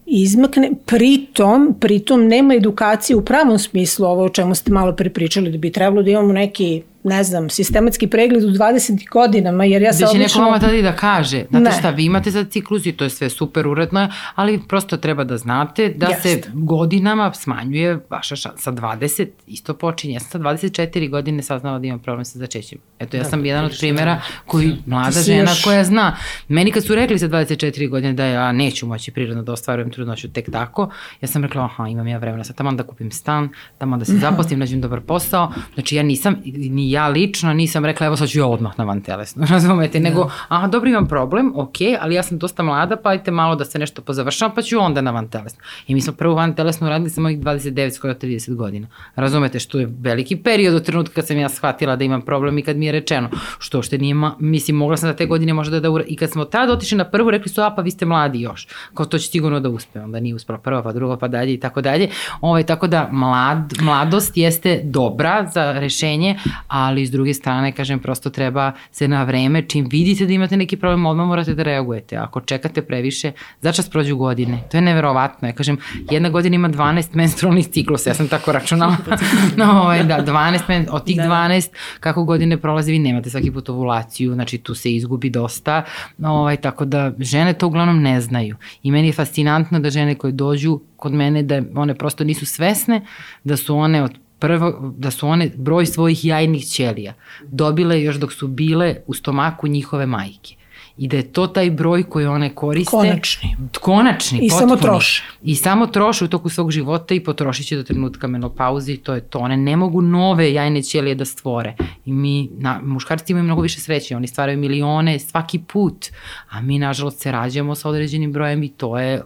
[0.06, 5.58] izmakne, pritom, pritom nema edukacije u pravom smislu, ovo o čemu ste malo prepričali, da
[5.58, 10.00] bi trebalo da imamo neki, ne znam, sistematski pregled u 20 godinama, jer ja se
[10.00, 11.72] Da će neko vama tada i da kaže, znate Ne.
[11.72, 15.36] šta, vi imate sad ciklus i to je sve super uredno, ali prosto treba da
[15.36, 16.28] znate da Jeste.
[16.30, 18.58] se godinama smanjuje vaša šansa.
[18.58, 20.14] Sa 20 isto počinje.
[20.14, 20.78] Ja sam sa 24
[21.08, 22.78] godine saznala da imam problem sa začećem.
[22.98, 26.16] Eto, ja sam jedan od primjera koji mlada žena još- koja zna.
[26.48, 30.28] Meni kad su rekli sa 24 godine da ja neću moći prirodno da ostvarujem trudnoću
[30.28, 30.90] tek tako,
[31.20, 34.12] ja sam rekla, aha, imam ja vremena sad tamo da kupim stan, tamo da se
[34.14, 35.52] zaposlim, nađem dobar posao.
[35.74, 39.00] Znači ja nisam, ni ja lično nisam rekla, evo sad ću ja odmah na van
[39.00, 43.30] telesno, razumete, nego, aha, dobro imam problem, ok, ali ja sam dosta mlada, pa ajte
[43.30, 45.60] malo da se nešto pozavršavam, pa ću onda na van telesno.
[45.86, 48.86] I mi smo prvo van telesno radili sa mojih 29, skoro 30 godina.
[49.16, 52.62] Razumete, što je veliki period od trenutka kad sam ja shvatila da imam problem i
[52.62, 53.28] kad mi je rečeno,
[53.58, 56.04] što uopšte nije, ma, mislim, mogla sam da te godine možda da ura...
[56.06, 58.68] I kad smo tad otišli na prvu, rekli su, a pa vi ste mladi još,
[58.94, 61.60] kao to će sigurno da uspe, onda nije uspela prva, pa druga, pa dalje i
[61.60, 62.08] tako dalje.
[62.40, 66.38] Ovaj, tako da mlad, mladost jeste dobra za rešenje,
[66.78, 70.76] ali s druge strane, kažem, prosto treba se na vreme, čim vidite da imate neki
[70.76, 72.16] problem, odmah morate da reagujete.
[72.16, 74.62] Ako čekate previše, začas prođu godine.
[74.70, 75.48] To je neverovatno.
[75.48, 75.78] Ja kažem,
[76.10, 78.96] jedna godina ima 12 menstrualnih ciklusa, ja sam tako računala.
[79.56, 81.22] no, ovaj, da, 12, men, od tih Da.
[81.22, 81.68] 12,
[82.00, 85.82] kako godine prolazi, vi nemate svaki put ovulaciju, znači tu se izgubi dosta,
[86.22, 88.56] ovaj, tako da žene to uglavnom ne znaju.
[88.82, 93.00] I meni je fascinantno da žene koje dođu kod mene, da one prosto nisu svesne
[93.44, 98.32] da su one od prvo, da su one broj svojih jajnih ćelija dobile još dok
[98.32, 100.54] su bile u stomaku njihove majke.
[100.98, 102.90] i da je to taj broj koji one koriste.
[102.90, 103.56] Konačni.
[103.80, 104.60] Konačni, I potpuni.
[104.60, 105.24] samo troše.
[105.42, 109.14] I samo troše u toku svog života i potrošit će do trenutka menopauze i to
[109.14, 109.38] je to.
[109.38, 111.74] One ne mogu nove jajne ćelije da stvore.
[112.04, 116.06] I mi, na, muškarci imaju mnogo više sreće, oni stvaraju milione svaki put,
[116.48, 119.22] a mi nažalost se rađamo sa određenim brojem i to je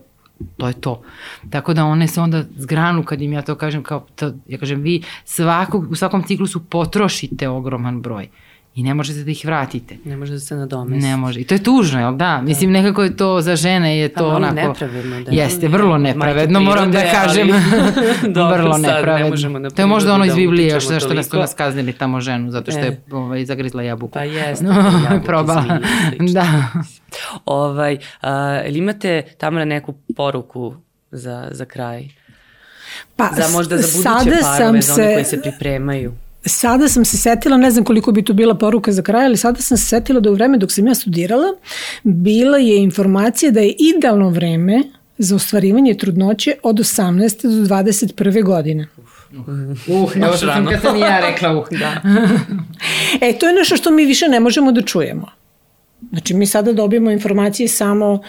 [0.57, 1.03] to je to.
[1.51, 4.81] Tako da one se onda zgranu kad im ja to kažem kao, to, ja kažem
[4.81, 8.29] vi svakog, u svakom ciklusu potrošite ogroman broj
[8.75, 9.97] i ne možete da ih vratite.
[10.05, 10.99] Ne može da se nadomesti.
[11.01, 11.41] Ne može.
[11.41, 12.41] I to je tužno, jel da?
[12.41, 14.55] Mislim, nekako je to za žene je to onako...
[14.55, 15.31] nepravedno, da.
[15.33, 17.49] Jeste, vrlo nepravedno, Majke moram da kažem.
[17.53, 19.29] ali- Dobro, vrlo sad ne nepravedno.
[19.29, 21.93] možemo na to je možda ono iz da Biblije, utičemo što, što nas, nas kaznili
[21.93, 22.85] tamo ženu, zato što E.
[22.85, 24.13] je ovaj, zagrizla jabuku.
[24.13, 25.79] Pa jeste, No, jabuke, probala.
[26.33, 26.47] Da.
[27.47, 30.75] Ovaj, a, ili imate Tamara neku poruku
[31.11, 32.09] za, za kraj?
[33.17, 36.13] Pa, Za možda za buduće sada parove, sam za one se, koji se pripremaju.
[36.47, 39.63] Sada sam se setila, ne znam koliko bi to bila poruka za kraj, ali sada
[39.63, 41.55] sam se setila da u vreme dok sam ja studirala,
[42.03, 44.83] bila je informacija da je idealno vreme
[45.19, 47.43] za ostvarivanje trudnoće od 18.
[47.43, 48.45] do 21.
[48.45, 48.89] godine.
[49.87, 51.69] Uh, evo što sam kad sam i ja rekla, uh.
[51.71, 52.03] Da.
[53.29, 55.27] E, to je nešto što mi više ne možemo da čujemo.
[56.11, 58.23] Znači, mi sada dobijemo informacije samo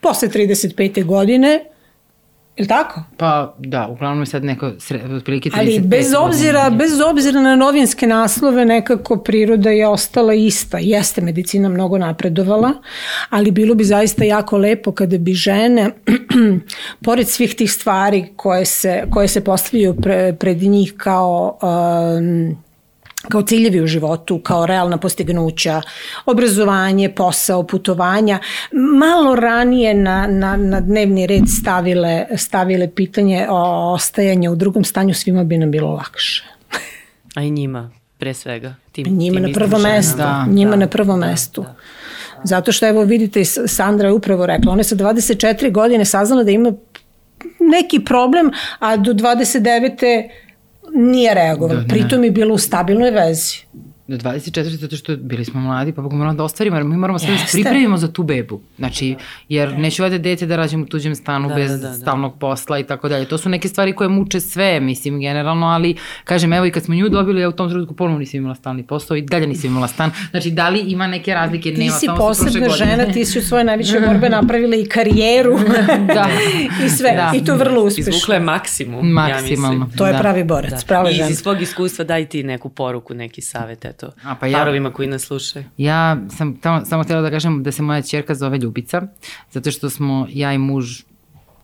[0.00, 1.04] posle 35.
[1.04, 1.64] godine,
[2.58, 3.02] je li tako?
[3.16, 6.78] Pa da, uglavnom je sad neko sre, otprilike 35 Ali bez obzira, godina.
[6.78, 10.78] bez obzira na novinske naslove nekako priroda je ostala ista.
[10.78, 12.72] Jeste medicina mnogo napredovala,
[13.30, 15.90] ali bilo bi zaista jako lepo kada bi žene,
[17.04, 22.56] pored svih tih stvari koje se, koje se postavljaju pre, pred njih kao um,
[23.28, 25.82] kao ciljevi u životu, kao realna postignuća,
[26.26, 28.38] obrazovanje, posao, putovanja,
[28.72, 35.14] malo ranije na, na, na dnevni red stavile, stavile pitanje o ostajanju u drugom stanju,
[35.14, 36.44] svima bi nam bilo lakše.
[37.34, 38.74] A i njima, pre svega.
[38.92, 40.16] Tim, Njima tim na prvo mesto.
[40.16, 41.62] Da, njima da, na prvo da, mestu.
[41.62, 41.74] da.
[42.44, 46.50] Zato što evo vidite, Sandra je upravo rekla, ona je sa 24 godine saznala da
[46.50, 46.72] ima
[47.60, 50.28] neki problem, a do 29.
[50.98, 51.80] nije reagovala.
[51.80, 51.88] Da, ne.
[51.88, 53.56] Pritom je bila u stabilnoj vezi.
[54.08, 57.30] Do 24, zato što bili smo mladi, pa moramo da ostvarimo, jer mi moramo sve
[57.30, 58.60] da se pripremimo za tu bebu.
[58.78, 59.16] Znači,
[59.48, 61.94] jer neću vade dete da rađem u tuđem stanu Da, bez da, da, da.
[61.94, 63.24] stalnog posla i tako dalje.
[63.24, 65.94] To su neke stvari koje muče sve, mislim, generalno, ali
[66.24, 68.82] kažem, evo i kad smo nju dobili, ja u tom trenutku ponovno nisam imala stalni
[68.82, 70.10] posao i dalje nisam imala stan.
[70.30, 71.70] Znači, da li ima neke razlike?
[71.70, 75.58] Ti Nema, si posebna žena, ti si u svoje najveće borbe napravila i karijeru
[76.14, 76.28] Da.
[76.86, 77.12] i sve.
[77.12, 77.32] Da.
[77.34, 78.10] I to vrlo uspešno.
[78.10, 79.66] Izvukla je maksimum, Maksimalno.
[79.68, 79.98] ja mislim.
[79.98, 80.18] To je Da.
[80.18, 80.80] pravi borac, Da.
[80.86, 81.28] prava žena.
[81.28, 85.08] iz svog iskustva daj ti neku poruku, neki savjet, eto, A, pa ja- parovima koji
[85.08, 85.64] nas slušaju.
[85.76, 89.02] Ja sam tamo, samo htjela da kažem da se moja čerka zove Ljubica,
[89.50, 91.02] zato što smo ja i muž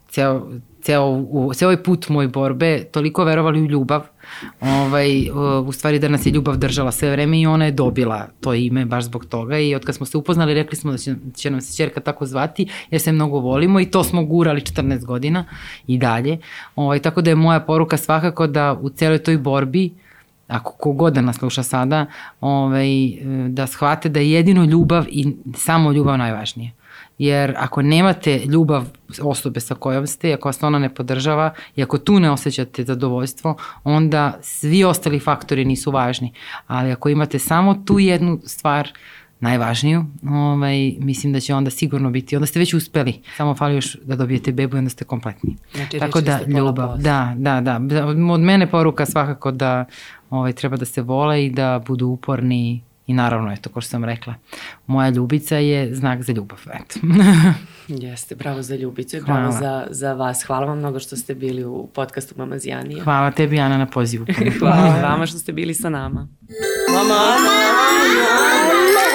[0.09, 0.49] ceo,
[0.83, 4.03] ceo, u, ceo ovaj put moj borbe toliko verovali u ljubav,
[4.61, 5.31] ovaj,
[5.67, 8.85] u stvari da nas je ljubav držala sve vreme i ona je dobila to ime
[8.85, 11.61] baš zbog toga i od kad smo se upoznali rekli smo da će, će nam
[11.61, 15.45] se čerka tako zvati jer se mnogo volimo i to smo gurali 14 godina
[15.87, 16.39] i dalje.
[16.77, 19.95] Ovaj, tako da je moja poruka svakako da u celoj toj borbi
[20.49, 22.07] ako kogod da nas sluša sada,
[22.41, 22.89] ovaj,
[23.49, 26.73] da shvate da je jedino ljubav i samo ljubav najvažnije.
[27.19, 28.85] Jer ako nemate ljubav
[29.23, 33.57] osobe sa kojom ste, ako vas ona ne podržava i ako tu ne osjećate zadovoljstvo,
[33.85, 36.33] onda svi ostali faktori nisu važni.
[36.67, 38.93] Ali ako imate samo tu jednu stvar,
[39.45, 43.97] najvažniju, ovaj, mislim da će onda sigurno biti, onda ste već uspeli, samo fali još
[44.03, 45.57] da dobijete bebu i onda ste kompletni.
[45.75, 47.35] Znači, Tako da, ljubav, posla.
[47.37, 48.07] da, da, da.
[48.07, 49.85] Od mene poruka svakako da
[50.31, 54.05] ovaj, treba da se vole i da budu uporni i naravno, eto, ko što sam
[54.05, 54.35] rekla,
[54.87, 57.01] moja ljubica je znak za ljubav, eto.
[58.07, 59.53] Jeste, bravo za Ljubicu i bravo Hvala.
[59.53, 60.45] za, za vas.
[60.45, 63.03] Hvala vam mnogo što ste bili u podcastu Mamazijanije.
[63.03, 64.27] Hvala tebi, Ana, na pozivu.
[64.59, 66.29] Hvala vama što ste bili sa nama.
[66.93, 67.51] Mama, Ana,
[67.91, 69.14] Ana,